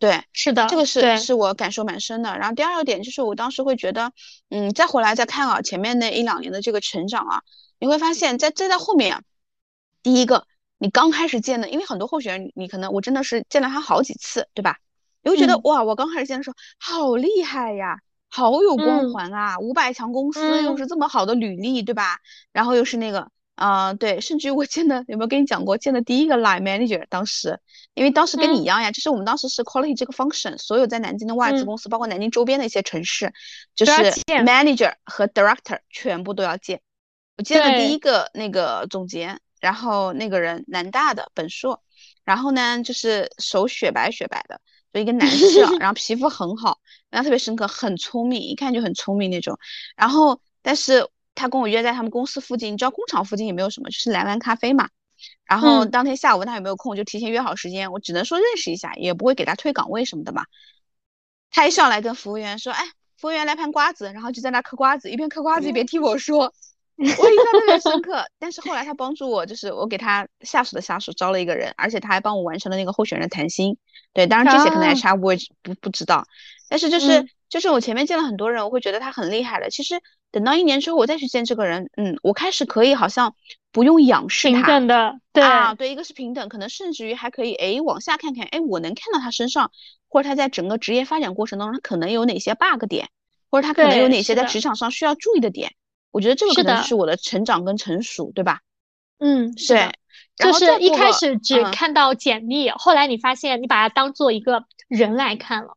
[0.00, 2.36] 对，是的，这个是是我感受蛮深的。
[2.36, 4.10] 然后第二个点就是，我当时会觉得，
[4.50, 7.42] 嗯，再回来再看啊，前面那一两年的这个成长啊，
[7.78, 9.22] 你会发现在再到后面，
[10.02, 14.78] 第一个，你刚开始见的，因为很多候选人，你可能我真的是见了他好几次，对吧？
[15.22, 18.00] 你会觉得哇，我刚开始见的时候好厉害呀，
[18.32, 22.18] 好有光环啊，五百强公司又是这么好的履历，对吧？
[22.52, 23.30] 然后又是那个。
[23.54, 27.60] 啊，对，甚至于我见的有没有跟你讲过，见的第一个 line manager，当时，
[27.94, 33.32] 因为当时跟你一样呀，就是我们当时是 quality 这个 function，所有在南京的外资公司，包括南京周边的一些城市，
[33.76, 36.80] 就是 manager 和 director 全部都要见。
[37.36, 41.82] 我见的第一个那个总监，然后那个人南大的本硕，
[42.24, 44.60] 然后呢就是手雪白雪白的，
[44.92, 46.78] 就一个男士， 然后皮肤很好，
[47.10, 49.58] 印象特别深刻，很聪明，一看就很聪明那种。
[49.96, 51.08] 然后但是。
[51.34, 54.90] 他跟我约在他们公司附近，你知道工厂附近也没有什么，就是蓝湾咖啡嘛。
[55.46, 57.90] 然后当天下午问他有没有空，就提前约好时间。
[57.90, 60.44] 我只能说认识一下，也不会给他推岗位什么的嘛。
[61.50, 62.84] 他一上来跟服务员说：“哎，
[63.16, 66.52] 服务员来盘瓜子。”然后就在那嗑瓜子，一边嗑瓜子一边听我说。
[67.18, 68.24] 我印象特别深刻。
[68.38, 73.76] 但是后来他帮助我，就是我给他下属的下属招了一个人，而且他还帮我完成了那个候选人谈心。
[74.12, 76.24] 对，当然这些可能 HR 不会不不知道，
[76.68, 79.70] 但是就是就是我前面见了很多人，我会觉得他很厉害的。
[79.70, 80.00] 其实。
[80.32, 83.34] 等到一年之后，我再去见这个人，嗯，我开始可以好像
[83.70, 89.70] 不用仰视他，平等的，对啊，对，一个是平等，可能甚至于还可以，哎，往下看看，哎，我能看到他身上，
[90.08, 93.10] 或者他在整个职业发展过程当中，他可能有哪些 bug 点，
[93.50, 95.74] 或者他可能有哪些在职场上需要注意的点，
[96.12, 98.60] 我觉得这个可能是我的成长跟成熟，对吧？
[99.18, 99.90] 嗯，对，
[100.36, 105.76] 就是一开始只看到简历，后来你发现你把它当做一个人来看了，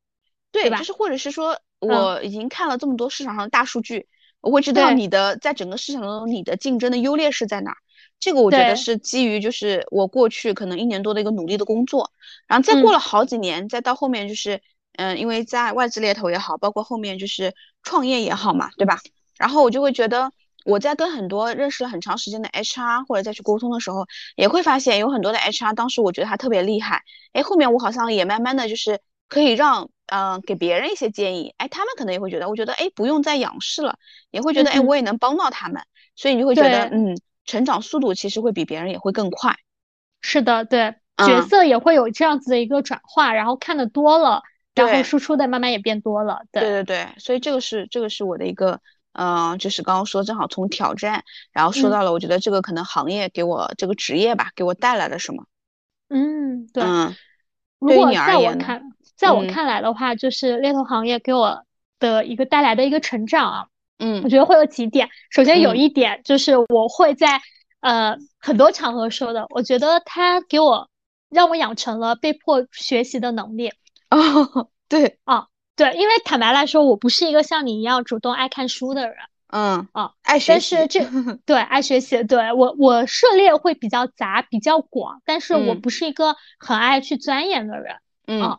[0.51, 0.77] 对吧？
[0.77, 4.07] 就是或者是说我已经看了这么多市场上的大数据。
[4.41, 7.77] 我会知道你的在整个市场中你的竞争的优劣势在哪儿，
[8.19, 12.11] 这个我觉得是基于就是我过去可能一年多的一个努力的工作，
[12.47, 14.61] 然后再过了好几年，再到后面就是
[14.97, 18.99] 嗯，因为在外资猎头也好，包括后面就是创业也好嘛，对吧？
[19.37, 20.31] 然后我就会觉得
[20.65, 24.05] 我在跟很多认识了很长时间的 HR 或者再去沟通的时候，
[24.35, 29.89] 也会发现有很多的 HR 当时我觉得他特别厉害，哎，后面我好像也慢慢的就是可以让。
[30.07, 33.97] 嗯，给别人一些建议，哎，他们可能也会觉得，我觉得，哎，不用再仰视了，
[34.29, 35.81] 也会觉得，哎，我也能帮到他们，
[36.15, 39.55] 所以你就会觉得，嗯，成长速度其实会比别人也会更快。
[40.21, 44.43] 是的，对，角色也会有这样子的一个转化，然后看的多了，
[44.75, 46.43] 然后输出的慢慢也变多了。
[46.51, 48.79] 对对对，所以这个是这个是我的一个，
[49.17, 55.45] 嗯，就是刚刚说正好从挑战，然后说到了，我觉得这个可能行业给我这个职业吧，给我带来了什么？
[56.09, 56.83] 嗯，对。
[56.83, 57.15] 嗯，
[57.79, 58.65] 对于你而言呢？
[59.15, 61.63] 在我看来的话，就是猎头行业给我
[61.99, 63.65] 的一个带来的一个成长啊，
[63.99, 65.09] 嗯，我觉得会有几点。
[65.29, 67.41] 首先有一点就是我会在
[67.79, 70.89] 呃很多场合说的，我觉得它给我
[71.29, 73.71] 让我养成了被迫学习的能力。
[74.09, 79.17] 哦， 对，啊，对，因为坦白来说，我不是一个像你一样主动爱看书的人。
[79.47, 80.75] 嗯，啊， 爱学习。
[80.75, 87.95] 但是这对爱学习，对我我涉猎会比较杂，比较广，但是我不是一个很爱去钻研的人。
[88.27, 88.57] 嗯。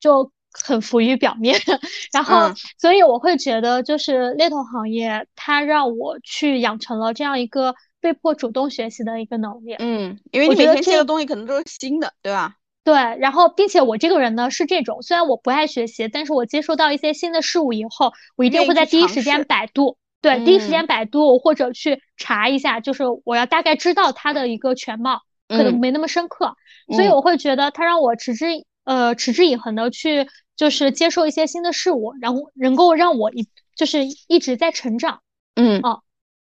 [0.00, 1.60] 就很浮于表面，
[2.10, 9.74] 然后，所以我会觉得，就是猎头行业，它让我去养成了这样一个被迫主动学习的一个能力。
[9.78, 12.54] 嗯，因为你每天接的东西可能都是新的，对吧？
[12.82, 26.56] 对，然后并且我这个人呢是这种，虽然我不爱学习，但是我接收到一些新的事物以后，我一定会在第一时间百度，对，第一时间百度或者去查一下，就是我要大概知道它的一个全貌，可能没那么深刻，
[26.94, 28.46] 所以我会觉得它让我持之
[28.84, 30.26] 呃持之以恒的去
[30.56, 35.20] 就是接受一些新的事物，然后能够让我一就是一直在成长，
[35.54, 35.80] 嗯。
[35.82, 35.98] 啊，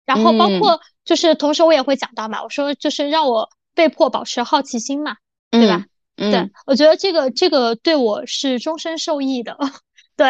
[0.05, 5.17] 然后包括就是同时我也会讲到嘛，我说就是让我被迫保持好奇心嘛，
[5.51, 5.85] 对吧？
[6.29, 9.57] 对，我觉得这个这个对我是终身受益的。
[10.15, 10.29] 对，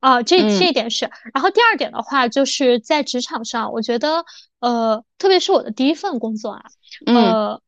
[0.00, 1.10] 啊，这这一点是。
[1.32, 4.24] 然后第二点的话，就是在职场上，我觉得，
[4.60, 6.62] 呃，特别是我的第一份工作啊，
[7.06, 7.60] 呃，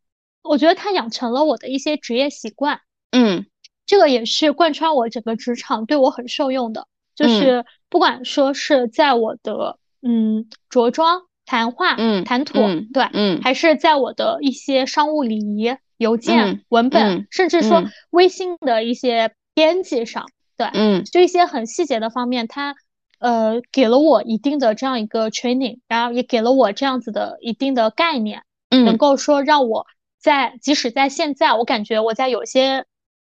[0.43, 2.81] 我觉得它养成了我的一些职业习惯。
[3.11, 3.47] 嗯，
[3.87, 6.87] 这个也是贯穿我整个职场，对我很受用的。
[7.15, 12.59] 就是不管说是在我的嗯着装、谈话、嗯谈吐，
[12.93, 15.75] 对，嗯，还是在我的一些商务礼仪。
[15.97, 20.27] 邮件、文本，甚至说微信的一些编辑上，
[20.57, 22.75] 对，嗯，就一些很细节的方面，它
[23.19, 29.87] 呃给了我一定的这样一个 training，然后也给了我这样子的一定的概念，嗯，能够说让我
[30.21, 32.85] 在即使在现在，我感觉我在有些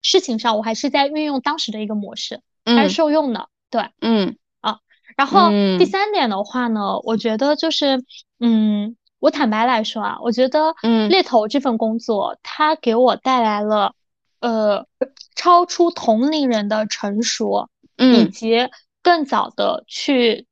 [0.01, 4.37] 事情上，我还是在运用当时的一个模式，还是受用的，对，嗯。
[4.59, 4.77] 啊，
[5.17, 5.49] 然后
[5.79, 8.03] 第三点的话呢，我觉得就是
[8.39, 8.95] 嗯。
[9.21, 13.93] 我坦白来说啊，我觉得，嗯，猎头这份工作，它给我带来了，
[14.39, 14.87] 呃，
[15.35, 18.67] 超出同龄人的成熟，嗯，以及
[19.03, 20.47] 更早的去，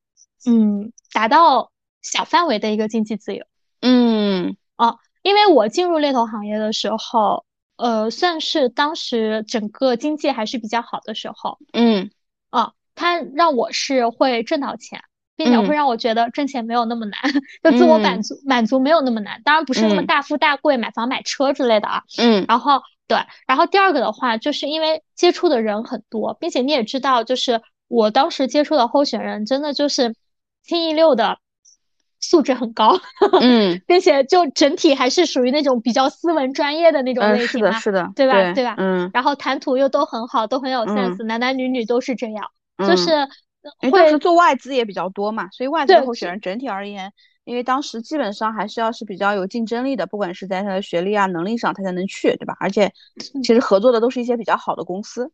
[0.46, 1.72] 嗯，达到
[2.04, 3.44] 小范围的一个经济自由，
[3.82, 7.46] 嗯，啊，因为我进入猎头行业的时候，
[7.76, 12.12] 呃，算是当时整个经济还是比较好的时候，嗯，
[12.52, 15.02] 啊，它让我是会挣到钱。
[15.40, 17.18] 并且会让我觉得挣钱没有那么难，
[17.64, 19.42] 就自我满足满足没有那么难。
[19.46, 22.04] 当然不是那么大富大贵、买房买车之类的啊。
[22.18, 22.44] 嗯。
[22.46, 23.18] 然后对，
[23.48, 30.14] 然后第二个的话，就是因为接触的人很多，并且你也知道，就是我当时接触的候选人，真的就是
[30.62, 31.38] 清一六的
[32.20, 33.00] 素质很高。
[33.40, 33.80] 嗯。
[33.88, 37.72] 并且就整体还是属于那种比较斯文专业的那种类型嘛。
[37.80, 38.52] 是的，是的，对吧？
[38.52, 38.76] 对吧？
[38.78, 39.10] 嗯。
[39.14, 42.46] 然后谈吐又都很好，都很有 sense，男男女女都是这样，
[42.80, 43.30] 就是。
[43.82, 47.12] 因为当时做外资也比较多嘛，所以外资的候选人整体而言，
[47.44, 52.56] 因为当时基本上还是要是比较有竞争力的，不管是在他的学历啊、能力上，他才能去，对吧？
[52.60, 52.92] 而且
[53.44, 55.32] 其实合作的都是一些比较好的公司。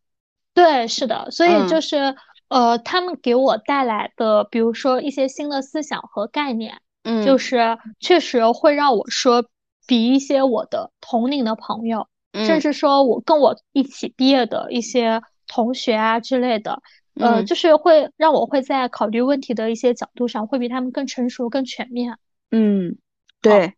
[0.53, 2.15] 对，是的，所以就是
[2.47, 9.45] 呃，他们给我带来的，比如说一些新的思想和概念，嗯，就是确实会让我说
[9.85, 16.81] 比一些我的同龄的朋友，甚至说我跟我一起毕业的一些同学啊之类的。
[17.17, 22.17] 呃，就是会让我会在考虑问题的一些角度上，会比他们更成熟、更全面。
[22.51, 22.97] 嗯，
[23.41, 23.73] 对，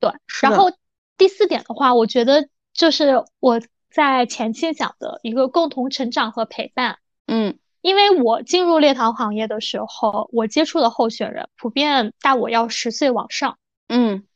[0.00, 0.12] 对。
[0.42, 0.70] 然后
[1.16, 3.60] 第四点的话，我觉得就是我
[3.90, 6.98] 在前期讲的一个共同成长和陪伴。
[7.26, 13.58] 嗯，因为我进入猎头行业的时候，我接触的候选人普遍大我要十岁往上。
[13.88, 14.26] 嗯，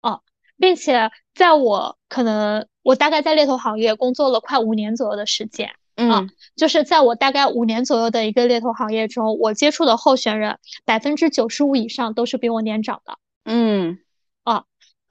[0.00, 0.22] 哦，
[0.56, 5.72] 并且在我可能我大概在猎头行业工作了快五年左右的时间。
[5.96, 13.18] 嗯，就是在我大概五年左右的一个猎头行业中，我接触的候选人百分之九十五以上都是比我年长的。
[13.44, 13.98] 嗯，
[14.44, 14.64] 啊，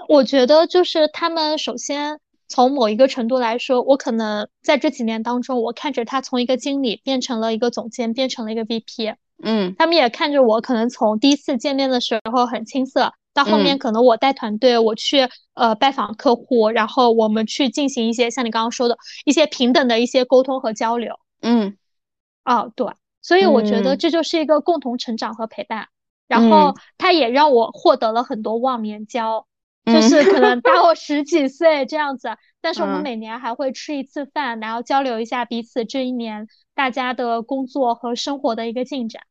[0.07, 9.15] 我觉得就是他们首先从某一个程度来说，我可能在这几年当中，我看着他从一个经理变成了一个总监，变成了一个 VP。
[9.43, 13.13] 嗯，他们也看着我可能从第一次见面的时候很青涩。
[13.33, 21.17] 到后面可能我带团队，我去呃拜访客户，然后我们去进行一些像你刚刚说的一些平等的一些沟通和交流。
[21.41, 21.77] 嗯，
[22.43, 22.87] 哦对，
[23.21, 25.87] 所以我觉得这就是一个共同成长和陪伴。
[26.27, 29.47] 然后他也让我获得了很多忘年交，
[29.85, 32.29] 就是可能大我十几岁这样子，
[32.61, 39.23] 但是我们每年还会吃一次饭，然后交流一下彼此这一年大家的工作和生活的一个进展。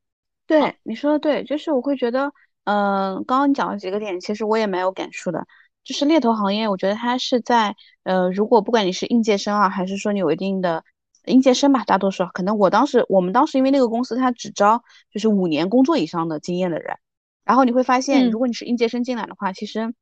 [0.46, 2.32] 对，你说的对，就是我会觉得。
[2.64, 5.46] 嗯，刚刚你讲了几个点，其实我也蛮有感触的。
[5.82, 10.84] 就是猎头行业，我觉得它是在呃，如果不管你是应届生啊，还是说你有一定的
[11.24, 16.98] 应届生吧，大多数可能我当时我们当时因为那个公司它只招就是五年工作以上的经验的人，
[17.44, 19.94] 然后你会发现，如果你是应届生进来的话，其实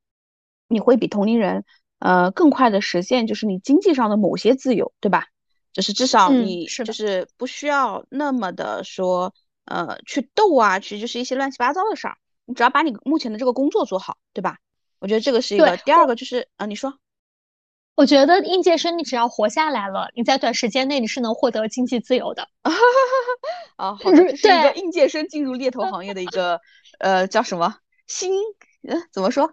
[0.69, 1.65] 你会比同龄人
[2.01, 5.27] 呃更快的实现就是你经济上的某些自由，对吧？
[5.73, 9.33] 就是至少你就是不需要那么的说
[9.65, 12.17] 呃去斗啊，去就是一些乱七八糟的事儿。
[12.49, 14.57] 你只要把你目前的这个工作做好，对吧？
[14.99, 15.77] 我觉得这个是一个。
[15.77, 16.95] 第二个就是，啊，你说，
[17.95, 22.49] 我觉得应届生你只要活下来了，你在短时间内你是能获得经济自由的。
[23.77, 26.61] 啊，好的，是一个应届生进入猎头行业的一个，
[26.99, 27.77] 呃，叫什么
[28.07, 28.33] 新？
[28.83, 29.53] 嗯，怎么说？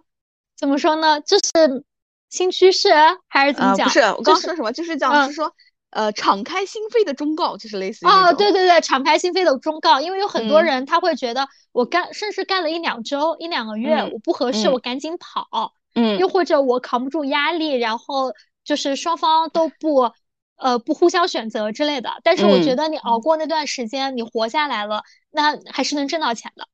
[0.56, 1.20] 怎么说呢？
[1.20, 1.84] 就是
[2.30, 2.88] 新趋势
[3.28, 3.86] 还是怎么讲？
[3.86, 4.72] 不是，我刚说什么？
[4.72, 5.54] 就是讲是说，
[5.90, 18.32] 呃，敞开心扉的忠告，就是类似于哦，对对对，敞开心扉的忠告，因为有很多人他会觉得，我干，甚至干了一两周、一两个月，我不合适，我赶紧跑，嗯，又或者我扛不住压力，然后
[18.64, 20.12] 就是双方都不。
[20.58, 26.66] 呃，不互相选择之类的，但是我觉得你熬过那段时间，你活下来了，那还是能挣到钱的。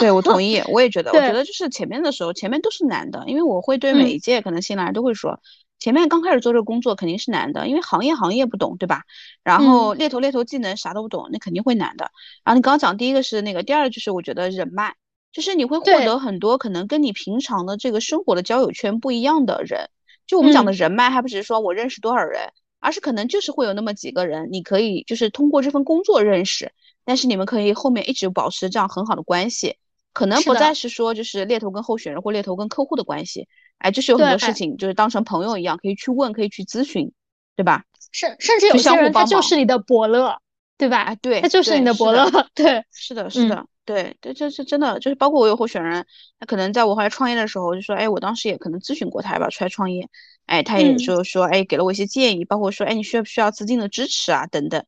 [0.00, 5.38] 对，我同意，我也觉得，我觉得就是前面的时候，前面都是难的，因为我会对每一届可能新来都会说，
[5.78, 9.02] 前面刚开始做这个工作肯定是难的，因为行业行业不懂，对吧？
[9.42, 12.10] 然后猎头猎头技能啥都不懂，那肯定会难的。
[12.44, 14.94] 然后你刚刚讲第一个是那个，第二个就是我觉得人脉，
[15.32, 19.88] 就是你会获得很多可能跟你平常的这个生活的交友圈不一样的人。
[20.26, 22.50] 就我们讲的人脉，还不只是说我认识多少人。
[22.80, 26.72] 而是可能就是会有那么几个人，你可以就是通过这份工作认识，
[27.04, 29.74] 但是你们可以后面一直保持这样很好的关系，
[30.12, 33.48] 可能不再是说就是猎头跟候选人或猎头跟客户的关系，
[33.78, 37.12] 哎，就是有很多事情就是当成朋友一样，可以去问，可以去咨询，
[37.56, 37.84] 对吧？
[38.12, 40.40] 甚甚至有些人他就是你的伯乐，
[40.76, 41.02] 对吧？
[41.02, 43.66] 哎，对，他就是你的伯乐， 对，是的，是的。
[43.84, 46.04] 对，这这是真的，就是包括我有候选人，
[46.38, 50.06] 他可能在我后来创业的时候就说，哎，我当时也可能咨询过他，要不要出来创业，
[50.44, 54.84] 哎，他也就说，哎，给了我一些建议，包括说，哎，你需要不需要资金的支持啊，等等，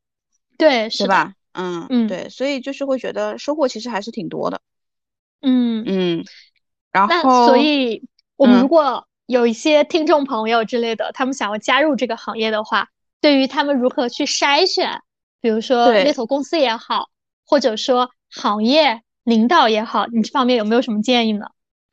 [0.55, 1.33] 对，是吧？
[1.53, 4.61] 嗯嗯，对，所以就是会觉得收获其实还是挺多的，
[5.41, 6.23] 嗯嗯，
[6.91, 8.03] 然后，所以
[8.41, 12.87] 我们如果有一些听众朋友之类的，他们想要加入这个行业的话，
[13.21, 15.01] 对于他们如何去筛选，
[15.39, 17.09] 比如说猎头公司也好，
[17.45, 18.09] 或者说。
[18.33, 21.47] 行业领导也好，你这方面有没有什么建议呢？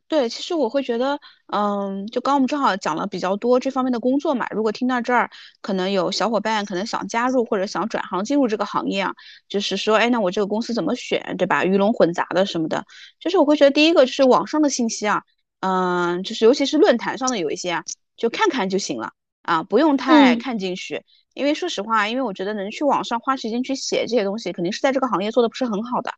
[0.07, 1.18] 对，其实我会觉得，
[1.53, 4.46] 嗯，就刚我们正好讲了比较多这方面的工作嘛。
[4.51, 5.28] 如果听到这儿，
[5.61, 9.12] 可能有小伙伴可能想加入或者想转行进入这个行业啊，
[9.49, 11.64] 就是说，哎，那我这个公司怎么选，对吧？
[11.64, 12.84] 鱼龙混杂的什么的，
[13.18, 15.24] 就是我会觉得第一个就是网上的信息啊，
[15.61, 17.84] 嗯，就是尤其是论坛上的有一些啊，
[18.16, 21.04] 就看看就行了啊，不用太看进去。
[21.34, 26.12] 因为说实话，因为我觉得能去网上花时间去写这些东西，肯定是在这个行业做的不是很好的。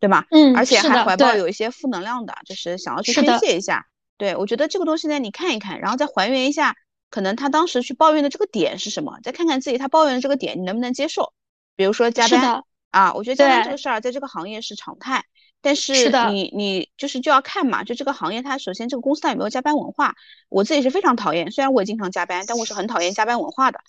[0.00, 0.24] 对吧？
[0.30, 3.84] 嗯，而且还怀抱有一些负能量的，就是想要去宣泄一下。
[4.16, 6.74] 对我觉得这个东西呢，你看一看，然后再还原一下，
[7.10, 11.34] 可能他当时去抱怨的这个点是什么，再看看自己他抱怨的这个点你能不能接受。
[11.76, 15.22] 比如说加班啊，我觉得加班这个事儿在这个行业是常态，
[15.60, 20.14] 但是你你就是就要看嘛，就这个行业它首先这个公司它有没有加班文化。
[20.48, 23.80] 我自己是非常讨厌，虽然我也经常加班，但我是很讨厌加班文化的，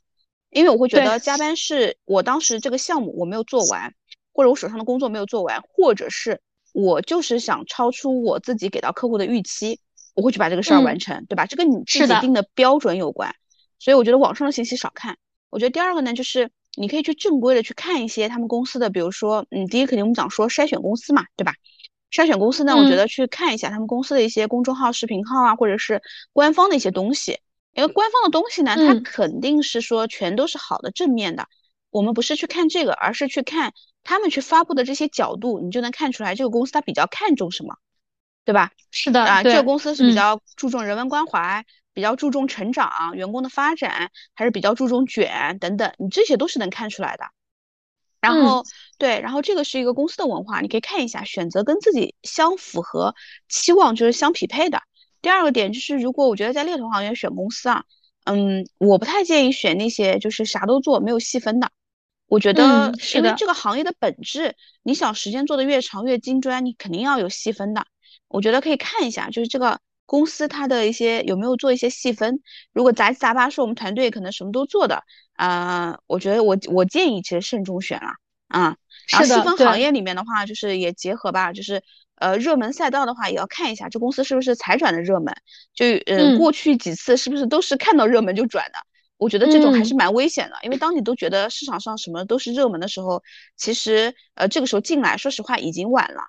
[0.49, 3.93] 因为我会觉得加班是我当时这个项目我没有做完。
[4.33, 6.39] 或者我手上的工作没有做完，或者是
[6.71, 9.81] 我就是想超出我自己给到客户的预期，
[10.15, 11.45] 我会去把这个事儿完成，对吧？
[11.45, 13.35] 这跟你自己定的标准有关。
[13.77, 15.17] 所以我觉得网上的信息少看。
[15.49, 21.53] 我觉得第二个呢，就是你可以去正规的去看一些他们公司的，比如说，嗯，第一肯定我们讲说筛选公司嘛，对吧？
[22.11, 26.01] 筛选公司呢，我觉得去看一下他们公司的一些公众号、视频号啊，或者是
[26.33, 27.39] 官方的一些东西。
[27.73, 31.47] 因为官方的东西呢，它肯定是说全都是好的、正面的。
[31.89, 33.73] 我们不是去看这个，而是去看。
[34.03, 37.75] 他们去发布的这些角度，你就能看出来这个公司它比较看重什么，
[38.43, 38.71] 对吧？
[38.89, 41.63] 是的啊，这个公司是比较注重人文关怀，
[41.93, 47.25] 比较注重成长、员工的发展，还是比较注重卷等等，你这些都是能看出来的。
[48.19, 48.63] 然后
[48.99, 53.15] 对，然后这个是一个公司的文化，你可以看一下，选择跟自己相符合、
[53.49, 54.79] 期望就是相匹配的。
[55.21, 57.83] 第二个点就是，如果我觉得在猎头行业选公司啊，
[58.25, 61.71] 嗯，我不太建议选那些就是啥都做、没有细分的。
[62.27, 67.85] 我觉得，因为这个行业的本质，你想时间做的越长越精专，你肯定要有细分的。
[68.27, 69.79] 我觉得可以看一下，就是这个
[70.11, 72.41] 公司它的一些有没有做一些细分。
[72.73, 75.01] 如果杂七杂八是我们团队可能什么都做的，
[75.37, 78.09] 啊，我觉得我我建议其实慎重选了
[78.49, 78.75] 啊。
[79.09, 81.81] 然后细分行业里面的话，就是也结合吧，就是
[82.15, 85.33] 呃热门赛道的话，也要看一下这公司是不是才转的热门，
[85.73, 88.79] 就嗯过去几次是不是都是看到热门就转的。
[89.15, 93.23] 我觉得这种还是蛮危险的，因为当你都觉得市场上什么都是热门的时候，
[93.55, 96.21] 其实呃这个时候进来，说实话已经晚了。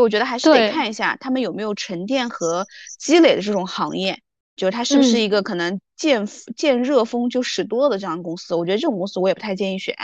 [0.00, 2.66] 就我觉得还是得看一下他们有没有沉淀和
[2.98, 4.22] 积累的这种行业，
[4.56, 6.26] 就是它是不是一个可能见
[6.56, 8.54] 见热风就使多了的这样的公司。
[8.54, 9.94] 我觉得这种公司我也不太建议选。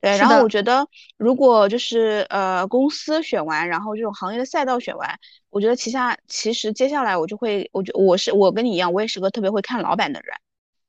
[0.00, 5.18] 对，然后我觉得如果就是呃公司选完，然后这种行业的赛道选完，
[5.50, 10.36] 我觉得旗下其实接下来我就会，我觉我是我跟你一样，我也是个特别会看老板的人。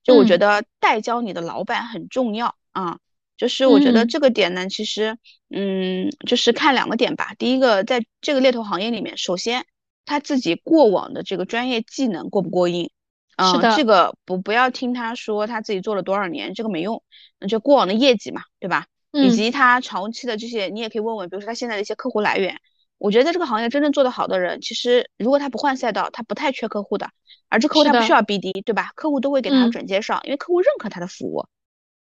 [0.03, 2.99] 就我觉得带教你的老板很重要啊，
[3.37, 5.17] 就是我觉得这个点呢，其实，
[5.49, 7.33] 嗯，就是看两个点吧。
[7.37, 9.65] 第一个，在这个猎头行业里面，首先
[10.05, 12.89] 他自己过往的这个专业技能过不过硬，
[13.35, 17.03] 啊，这个不不要听他说他自己做了多少年，这个没用，
[17.39, 18.87] 那就过往的业绩嘛，对吧？
[19.11, 22.57] 以及他长期的这些，你也可以问问，比如说他现在的一些客户来源，
[22.97, 27.09] 我觉得在这个行业真正做得好的人，其实如果他不换赛道，他不太缺客户的。
[27.47, 28.91] 而这客户他不需要 BD，对吧？
[28.95, 31.45] 客户都会给他转介绍，因为客户认可他的服务。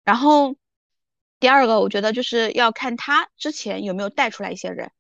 [0.05, 0.55] 然后
[1.43, 4.93] 第二个，我觉得就是要看他之前有没有带出来一些人。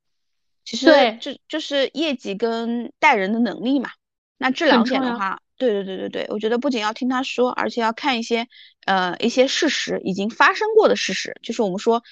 [0.64, 0.86] 其实
[1.20, 3.90] 这就是业绩跟带人的能力嘛。
[4.38, 8.48] 那这两点的话，对对对对对，我觉得不仅要听他说，而且要看一些
[8.86, 12.02] 呃一些事实已经发生过的事实，就是我们说。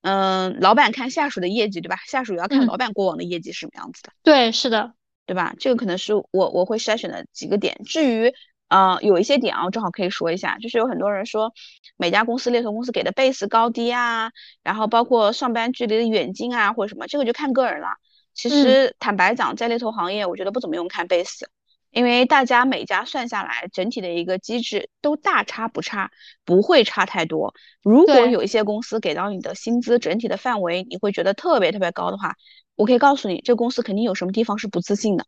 [0.00, 1.96] 嗯，老板看下属的业绩，对吧？
[2.06, 4.12] 下属也要看老板过往的业绩是什么样子的。
[4.22, 4.94] 对，是的，
[5.26, 5.56] 对吧？
[5.58, 7.80] 这个可能是我我会筛选的几个点。
[7.84, 8.32] 至于，
[8.68, 11.52] 呃，有一些点啊，我正好可以说一下，就是有很多人说
[11.96, 14.30] 每家公司猎头公司给的 base 高低啊，
[14.62, 17.88] 然后包括上班距离的远近啊，或者什么，这个就看个人了。
[18.34, 21.46] 其实坦白讲，在猎头行业，我觉得不怎么用看 base。
[21.90, 26.10] 因为大家每家算下来，整体的一个机制都大差不差，
[26.44, 27.54] 不会差太多。
[27.82, 32.34] 如果有一些公司给到你的薪资整体的范围，你会觉得特别特别高的话，
[32.76, 35.24] 我可以告诉你，这公司肯定有什么地方是不自信的，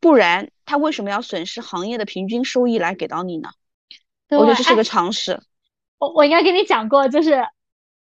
[0.00, 3.50] 不然他为什么要损失行业的平均收益来给到你呢？
[4.30, 5.40] 我觉得这是个常识。
[5.98, 7.46] 我我应该跟你讲过，就是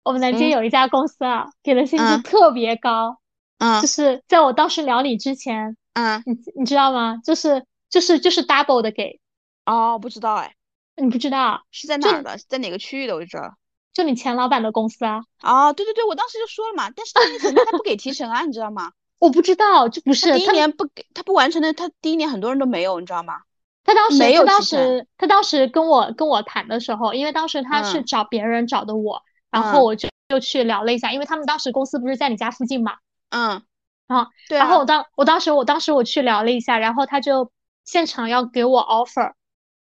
[0.04, 3.20] 我们南京有一家公司啊，给的薪资特别高，
[3.60, 7.18] 嗯，就是在我当时聊你之前，嗯，你你知道吗？
[7.24, 7.66] 就是。
[7.94, 9.20] 就是就是 double 的给，
[9.68, 10.56] 哦，不知道哎，
[10.96, 13.14] 你不知道是在哪儿的，在哪个区域的？
[13.14, 13.54] 我就知道，
[13.94, 15.22] 就你前老板的公司啊。
[15.44, 18.94] 哦，对对对，我当时就说了嘛，但是第一年他不给提成啊，你知道吗？
[19.24, 23.42] 我不知道，就不是第一年不给他不完成的，他第一年很多人都没有，你知道吗？
[23.84, 29.22] 他当时没有他当时他当时跟我跟我谈的时候，因为当时他是找别人找的我，
[29.52, 32.94] 然后我就就去聊了一下，因为他们当时公司不是在你家附近嘛。
[33.30, 33.62] 嗯。
[34.08, 34.58] 啊，对。
[34.58, 37.52] 然后我当我当时我当时我去聊了一下，然后他就。
[37.86, 39.34] 现场要给我 offer，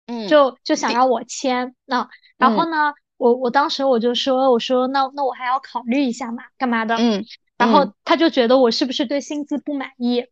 [0.09, 6.97] 嗯，就就想让我签那，然后呢，我我当时我就说，我说那那我还要考虑一下嘛，干嘛的？
[6.97, 7.25] 嗯，
[7.57, 10.27] 然后他就觉得我是不是对薪资不满意？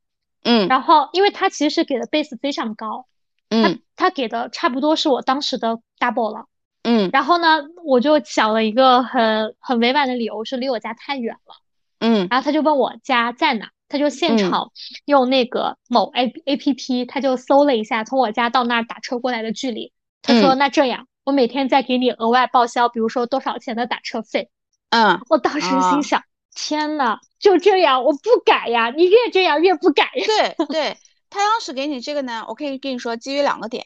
[0.44, 3.06] 嗯，然后因为他其实是给的 base 非常高，
[3.48, 6.46] 嗯，他他给的差不多是我当时的 double 了，
[6.82, 11.54] 嗯，然后呢，我就想了一个很很委婉的理由，是离我家太远了，
[12.00, 13.70] 嗯，然后他就问我家在哪。
[13.88, 14.72] 他就现场
[15.04, 19.92] 用那个某 A A P P，他就搜了一下从我家到那儿打车过来的距离。
[20.22, 24.48] 他说：“那这样，我每天再给你额外报销，比如说多少钱的打车费。”
[24.88, 26.22] 嗯，我当时心想
[26.54, 28.90] ：“天呐，就这样，我不改呀！
[28.90, 30.10] 你越这样越不改。
[30.26, 30.96] ”对对，
[31.30, 33.84] 他当时给你这个呢，我可以跟你说，基于两个点。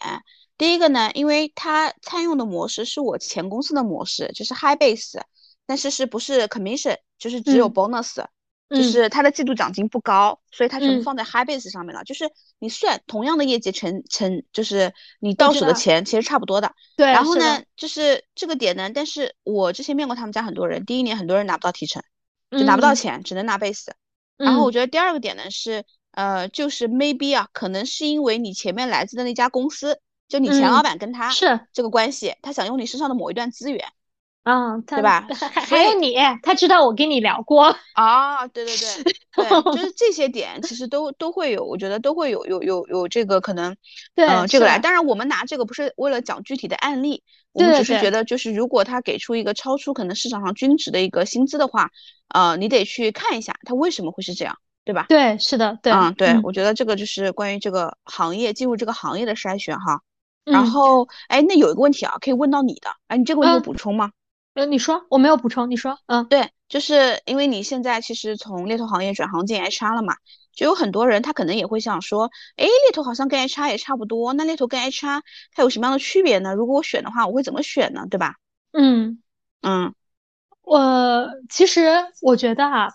[0.58, 5.20] 第一个呢，因为他参用的模式是我前公司的模式，就是 high base，
[5.66, 8.24] 但是是不是 commission，就是只有 bonus。
[8.68, 12.02] 就是他的季度奖金不高，所以他全部放在 high base 上面了。
[12.02, 16.72] 就是你算同样的业绩乘乘，就是你到手的钱其实差不多的。
[16.96, 17.06] 对。
[17.06, 22.02] 然后呢，就是这个点呢，但是我之前面过他们家很多人，第一年很多人拿不到提成，
[22.50, 23.88] 就拿不到钱，只能拿 base。
[24.36, 33.88] 然后我觉得第二个点呢是，呃，就是 maybe 啊，可能是因为你前面来自的那家公司，就你前老板跟他是这个关系，他想用你身上的某一段资源。
[34.46, 35.26] 嗯，对吧？
[35.34, 38.46] 还还有你，他知道我跟你聊过啊。
[38.54, 43.76] 对对对， 对，就是这些点，其实都都会有，我觉得都会有有有有这个可能，
[44.14, 44.78] 嗯，这个来。
[44.78, 51.90] 当然，我们拿这个不是为了讲具体的案例，我们只是觉得，就是如果他给出一个超出可能市场上均值的一个薪资的话，
[52.28, 55.06] 呃，你得去看一下他为什么会是这样，对吧？
[55.08, 60.02] 对，是的，对，嗯，对，我觉得这个就是关于这个行业进入这个行业的筛选哈。
[60.44, 64.12] 然后，哎，那有一个问题啊，可以问到你的，哎，你这个问题有补充吗？
[64.56, 70.16] 呃，你说我没有补充，你说，嗯，对，就是因为你现在其实从猎头行业转行进 HR 了嘛，
[70.54, 75.20] 就有很多人他可能也会想说，哎，猎头好像跟 HR 也差不多，那猎头跟 HR
[75.52, 76.54] 它有什么样的区别呢？
[76.54, 78.06] 如果我选的话，我会怎么选呢？
[78.10, 78.36] 对吧？
[78.72, 79.22] 嗯
[79.60, 79.94] 嗯，
[80.62, 81.90] 我其实
[82.22, 82.88] 我觉得啊，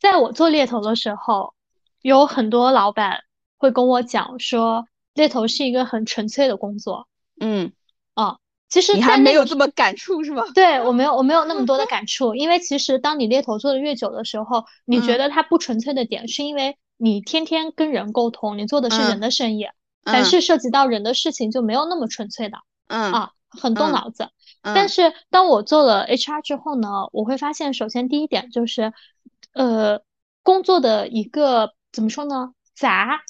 [0.00, 1.54] 在我做猎头的时候，
[2.00, 3.22] 有很多老板
[3.56, 7.06] 会跟我讲说，猎头是一个很纯粹的工作。
[7.40, 7.72] 嗯，
[8.14, 8.38] 啊。
[8.72, 10.42] 其实你还没有这么感触是吗？
[10.54, 19.66] 对我没有，我没有那么多的感触，因为其实当你猎头做的越久的时候，你觉得它不纯粹的点，是因为你天天跟人沟通，你做的是人的生意，
[20.04, 22.56] 凡是涉及到人的事情就没有那么纯粹的，
[22.88, 23.12] 嗯。
[23.12, 24.30] 啊，很动脑子。
[24.62, 24.88] 但。
[24.88, 28.94] 是当我做了 HR 之后呢，我会发现，首先第一点就是，
[29.52, 30.00] 呃，
[30.42, 33.20] 工作的一个怎么说呢，杂，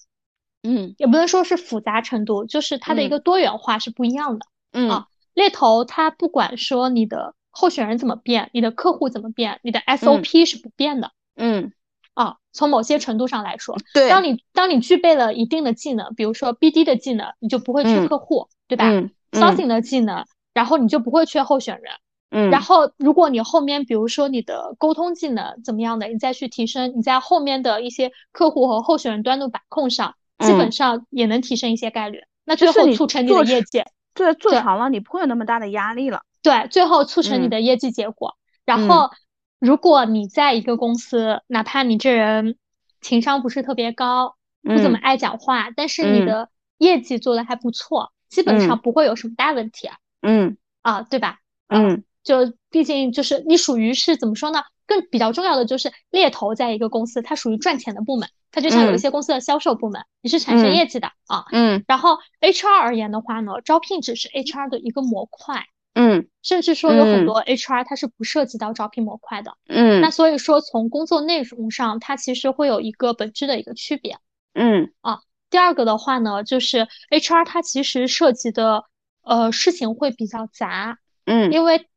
[0.63, 5.05] 嗯，也不能说是复杂程度，就是它的一个多元化是不一样的，嗯。
[5.35, 11.13] 猎头他不管说你的候选人怎么变，你的客户怎么变，你的 SOP 是不变的。
[11.37, 11.73] 嗯，
[12.15, 18.91] 啊，从某些程度上来说，对，当你当你具备了一定的技能，比如说 BD 的技能，你就不会缺客户，对吧
[19.33, 21.93] ？Sourcing 的技能，然后你就不会缺候选人。
[22.31, 32.21] 嗯，然后如果你后面比如说你的沟通技能怎么样的，你再去提升，你在后面的一些客户和候选人端的把控上，基本上也能提升一些概率。
[32.45, 33.83] 那最后促成你的业绩，
[34.15, 36.23] 对，做长了你不会有那么大的压力了。
[36.43, 38.37] 对，最后促成你的业绩结果。
[38.65, 39.11] 然后，
[39.59, 42.57] 如果你在一个公司，哪怕你这人
[43.01, 46.49] 情商不是特别高，不怎么爱讲话，但是你的
[46.79, 49.97] 业绩做的还不错，基本上不会有什么大问题啊。
[50.21, 51.39] 嗯，啊，对吧？
[51.69, 54.63] 嗯，就毕竟就是你属于是怎么说呢？
[54.85, 61.47] 更比较重要的就是猎头在一个公司，它属于赚钱的部门，它就像有一些公司的销售部门，你是产生业绩的啊。
[61.51, 61.83] 嗯。
[61.89, 65.65] 然后 HR 而言的话呢，招聘只是 HR 的一个模块。
[65.95, 66.29] 嗯。
[66.43, 69.57] 甚至说有很多 HR 它是不涉及到招聘模块的。
[69.67, 70.01] 嗯。
[70.01, 74.19] 那所以说从工作内容上，它其实会有一个本质的一个区别。
[74.55, 74.93] 嗯。
[75.01, 75.21] 啊，
[75.51, 78.85] 第二个的话呢，就是 HR 它其实涉及的
[79.23, 80.99] 呃事情会比较杂。
[81.25, 81.51] 嗯。
[81.53, 81.89] 因为。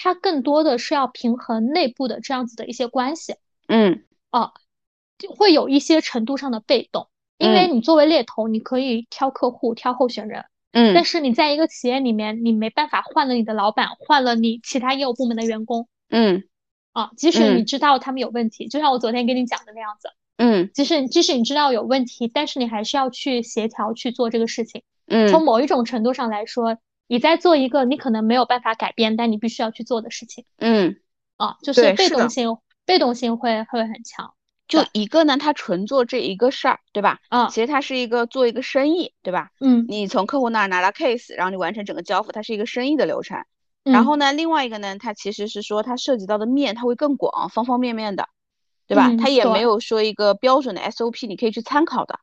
[0.00, 3.34] 它更多的是要平衡内部的这样子的一些关系，
[3.66, 4.52] 嗯，哦，
[5.18, 7.08] 就会有一些程度上的被动，
[7.38, 16.44] 因为你作为猎头，你可以挑客户、挑候选人，嗯，但是你在一个企业里面，你没办法换了你的老板，换了你其他业务部门的员工，嗯，
[16.92, 26.78] 啊，即使你知道他们有问题，就像我昨天跟你讲的那样子，嗯，即使即使你知道有问题，但是你还是要去协调去做这个事情，嗯，从某一种程度上来说。
[27.10, 30.44] 你在做一个你可能没有办法改变，但你必须要去做的事情。
[30.58, 31.00] 嗯，
[31.38, 34.34] 啊，就是被动性，被动性会会很强。
[34.68, 37.18] 就一个呢，他纯做这一个事儿，对吧？
[37.30, 39.48] 嗯，其实他是一个做一个生意，对吧？
[39.60, 43.42] 嗯，你从客户那儿拿到 case，然后你完成整个交付，它是一个生意的流程。
[43.84, 48.28] 然后呢，另外一个呢，它其实是说它涉及到的面，它会更广，方方面面的，
[48.86, 49.10] 对吧？
[49.18, 52.20] 它也没有说一个标准的 SOP，你可以去参考的。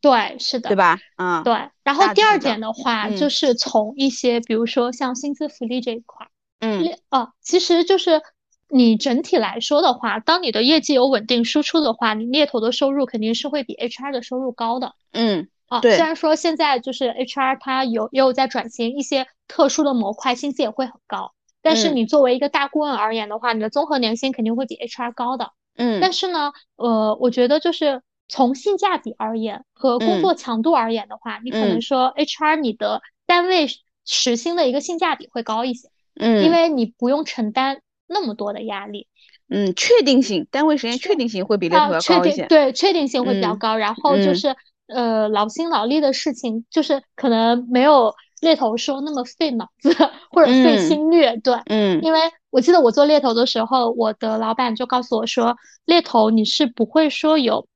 [0.00, 0.98] 对，是的，对吧？
[1.16, 1.52] 嗯，对。
[1.82, 6.28] 然后第二点的话，就是从一些，比如说像薪资福利这一块，
[6.60, 8.22] 嗯，哦，其实就是
[8.70, 14.94] 你整体来说的话，当你的业绩有稳定输出的话，你猎头的收入肯定是会比 HR 的收入高的。
[15.12, 21.32] 嗯，啊，虽然说现在就是 HR 它有也有在转型，一些特殊的模块薪资也会很高，
[21.62, 25.52] 但是你作为一个大顾问而言的话，你的综合年薪肯定会比 HR 高的。
[25.76, 28.02] 嗯，但是呢，呃，我觉得就是。
[28.32, 33.66] 从性价比而言和工作强度而言的话，你可能说 HR 你的单位
[34.06, 37.80] 时薪的一个性价比会高一些，嗯，因为你不用承担
[38.10, 39.06] 那么多的压力，
[39.48, 43.76] 嗯，确定性单位时间确定性会比猎头要高一些，对，确定性会比较高。
[43.76, 44.54] 然后就是
[44.88, 49.94] 呃劳心劳力的事情，就是可能没有猎头说那么费脑子
[50.30, 52.18] 或者费心略，对，嗯，因为
[52.50, 57.66] 我记得我做猎头的时候，我的老板就告诉我说，猎头你是不会说有。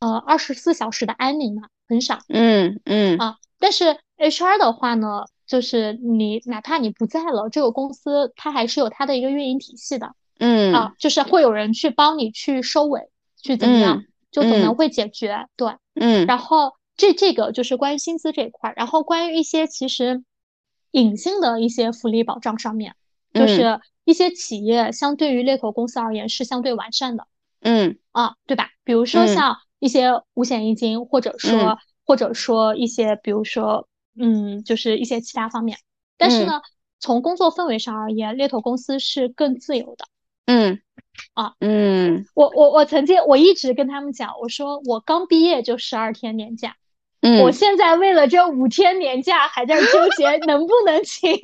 [0.00, 2.18] 呃，二十四小时的安宁嘛，很少。
[2.28, 10.14] 嗯嗯啊，但是 HR 的话呢，就是你哪怕你不在了，这个公司它还是有它的一个运营体系的。
[10.38, 13.08] 嗯啊，就是会有人去帮你去收尾，
[13.42, 15.46] 去怎么样，就总能会解决。
[15.56, 16.26] 对，嗯。
[16.26, 20.24] 然后这这个就是关于薪资这一块，然后关于一些其实
[20.90, 22.94] 隐性的一些福利保障上面，
[23.32, 27.26] 就是一些企业相对于猎头公司而言是相对完善的。
[27.60, 28.70] 嗯啊，对吧？
[28.84, 29.56] 比如说像。
[29.78, 33.86] 一些五险一金，或者说，或者说一些，比如说，
[34.18, 35.78] 嗯，就是一些其他方面。
[36.16, 36.62] 但是呢，
[36.98, 40.06] 从工作氛围上而言，猎头公司是更自由的。
[40.46, 40.80] 嗯，
[41.34, 46.76] 啊，嗯，我我我曾经我一直跟他们讲，我说我刚毕业就十二天年假。
[47.22, 51.32] 嗯我现在为了这五天年假还在纠结 能不能请，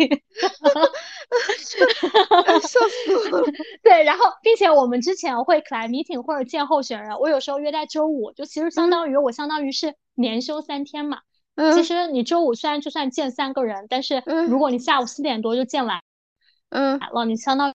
[2.61, 3.43] 笑死了。
[3.83, 11.23] 对，然后并且我们之前会 client meeting 或者见候选人，我有时候约在周五，就其实相当于我相当于是年休三天嘛。
[11.57, 11.75] 嗯。
[11.75, 16.01] 其实你周五虽然就算见三个人，但是如果你下午四点多就见完，
[16.71, 17.73] 嗯，了，你相当于。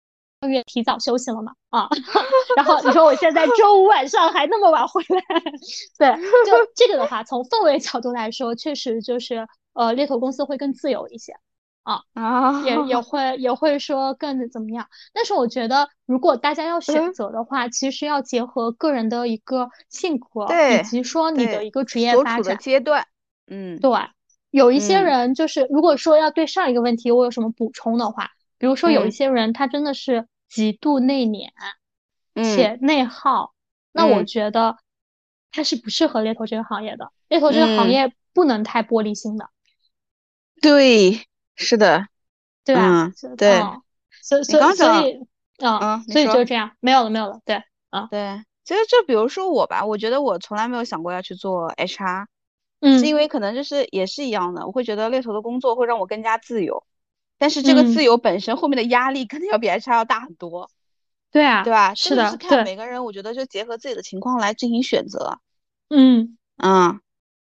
[0.48, 1.54] 月提早休息了嘛？
[1.72, 1.90] 啊，
[2.56, 5.42] 然后你说我现在周五晚上还那么晚回来，
[5.98, 11.34] 对，就这个的话，从氛围角度来说，确实就是呃，猎头公司会更自由一些
[11.82, 14.88] 啊啊，也也会也会说更怎么样？
[15.12, 20.46] 但是我觉得，如果大家要选择的话，其实要结合个人的一个性格，
[20.80, 23.08] 以及说你的一个职业发展阶段，
[23.48, 23.92] 嗯，对，
[24.52, 28.32] 有一些人就是如果说要对上一个问题我有什么补充的话。
[28.60, 31.50] 比如说有一些人，他真的是极度内敛，
[32.34, 33.54] 且内耗，
[33.92, 34.78] 那我觉得
[35.52, 37.12] 他是不适合猎头这个行业的。
[37.28, 39.52] 猎头这个行业不能太玻璃心的。
[40.60, 41.24] 对，
[41.56, 42.08] 是的，
[42.66, 43.12] 对吧？
[43.38, 43.62] 对，
[44.24, 45.28] 所以所以所以
[45.64, 47.40] 啊，所以就这样，没有了，没有了。
[47.46, 47.62] 对，
[47.92, 52.26] 啊，对，其实就比如说我吧，我觉得我从来没有想过要去做 HR，
[52.80, 56.86] 嗯，是因为可能就是也是一样的，我会觉得猎头的工作会让我更加自由。
[57.38, 60.70] 但是这个自由本身后面的压力肯定要比 HR 要大很多。
[61.32, 61.94] 对啊，对吧？
[61.94, 65.40] 是的，是看每个人，我觉得就结合自己的情况来进行选择。
[65.90, 67.00] 嗯嗯。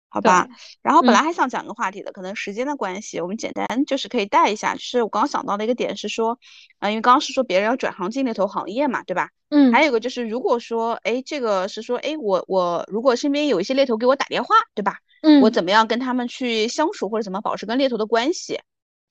[0.10, 0.48] 好吧，
[0.84, 4.76] 然后本来还想讲个话题的，可能时间的关系，我们简单就是可以带一下。
[4.76, 6.38] 就是我刚刚想到的一个点是说，
[6.82, 9.30] 嗯，因为刚刚是说别人要转行进猎头行业嘛，对吧？
[9.50, 9.74] 嗯。
[9.74, 15.00] 还有一个就是，如果说，哎，这个是说，哎，我我如果身边有一些猎头给我打电话，对吧？
[15.24, 15.42] 嗯。
[15.42, 18.60] 我怎么样跟他们去相处，或者怎么保持跟猎头的关系？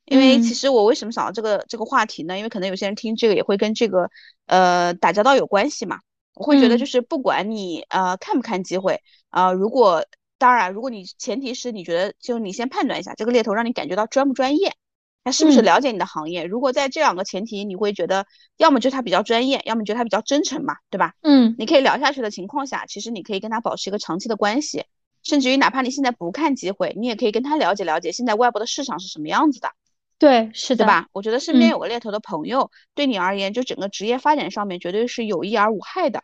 [0.04, 2.38] 因为其实我为什么想到这个这个话题呢？
[2.38, 4.08] 因为可能有些人听这个也会跟这个
[4.46, 5.98] 呃打交道有关系嘛。
[6.34, 10.06] 我会觉得就是不管你呃看不看机会啊，如果。
[10.38, 14.74] 当然，如果你前提是你觉得，就你先判断一下这个猎头让你感觉到专不专业，
[15.22, 16.42] 他是不是了解你的行业。
[16.42, 18.26] 如果在这两个前提，你会觉得
[18.56, 21.14] 要么就他比较专业，要么觉得他比较真诚嘛，对吧？
[21.20, 24.84] 嗯，你可以聊下去的情况下，其实你可以跟他保持一个长期的关系，
[25.22, 29.70] 甚至于哪怕你现在不看机会，你也可以跟他了解了解现在外部的市场是什么样子的。
[30.18, 31.08] 对，是的，对吧？
[31.12, 36.22] 我觉得身边有个猎头的朋友，对你而言，就整个职业发展上面绝对是有益而无害的。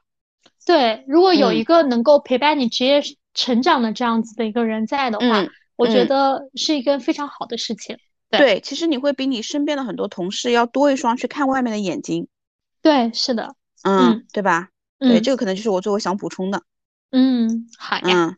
[0.65, 3.03] 对，如果有一个能够陪伴你职业。
[3.35, 5.47] 成长的这样子的一个人在的话，
[5.77, 7.97] 我觉得是一个非常好的事情。
[8.31, 12.27] 对，其实你会比你身边的很多同事要多一双去看外面的眼睛。
[12.83, 13.55] 对，是的，
[13.85, 14.71] 嗯，对吧？
[14.99, 16.65] 对，这个可能就是我最后想补充的。
[17.13, 18.37] 嗯，好呀，嗯，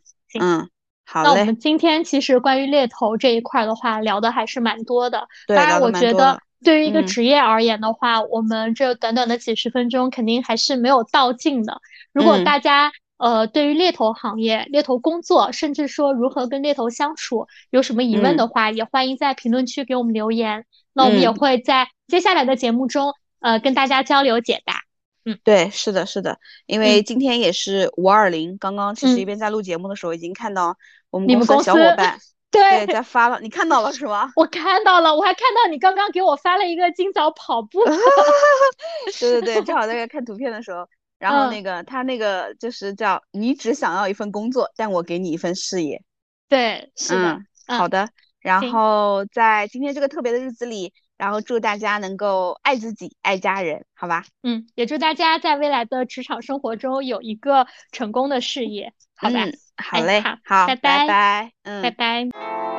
[1.05, 5.27] 好那我们今天其实关于猎头这一块的话，聊的还是蛮多的。
[5.47, 11.81] 对，当然，我觉得对于一个职业而言的话，我们这短短的几十分钟肯定还是没有道尽的。
[12.13, 12.91] 如果大家。
[13.21, 20.65] 呃，对于猎头行业、猎头工作，甚至说如何跟猎头相处，有什么疑问的话，也欢迎在评论区给我们留言。
[20.91, 24.80] 那我们也会在接下来的节目中，呃，跟大家交流解答。
[25.25, 30.75] 嗯，对，是的，是的，因为今天也是五二零，刚刚其实一边在录节目的时候，已经看到
[31.09, 32.19] 我们公司的小伙伴
[32.49, 34.31] 对在发了，你看到了是吗？
[34.35, 37.83] 我看到了，我还看到你刚刚给我发了一个今早跑步。
[39.19, 40.87] 对对对， 正好在看图片的时候。
[41.17, 46.01] 然后那个他那个就是叫你只想要一份工作，但我给你一份事业。
[46.49, 48.09] 对，是的，好的。
[48.39, 50.91] 然后在今天这个特别的日子里，
[51.21, 54.25] 然后祝大家能够爱自己、爱家人，好吧？
[54.41, 59.45] 嗯，也祝大家在未来的职场生活中有一个成功的事业，好吧？
[59.77, 62.70] 好嘞，好，拜拜拜，嗯，拜拜。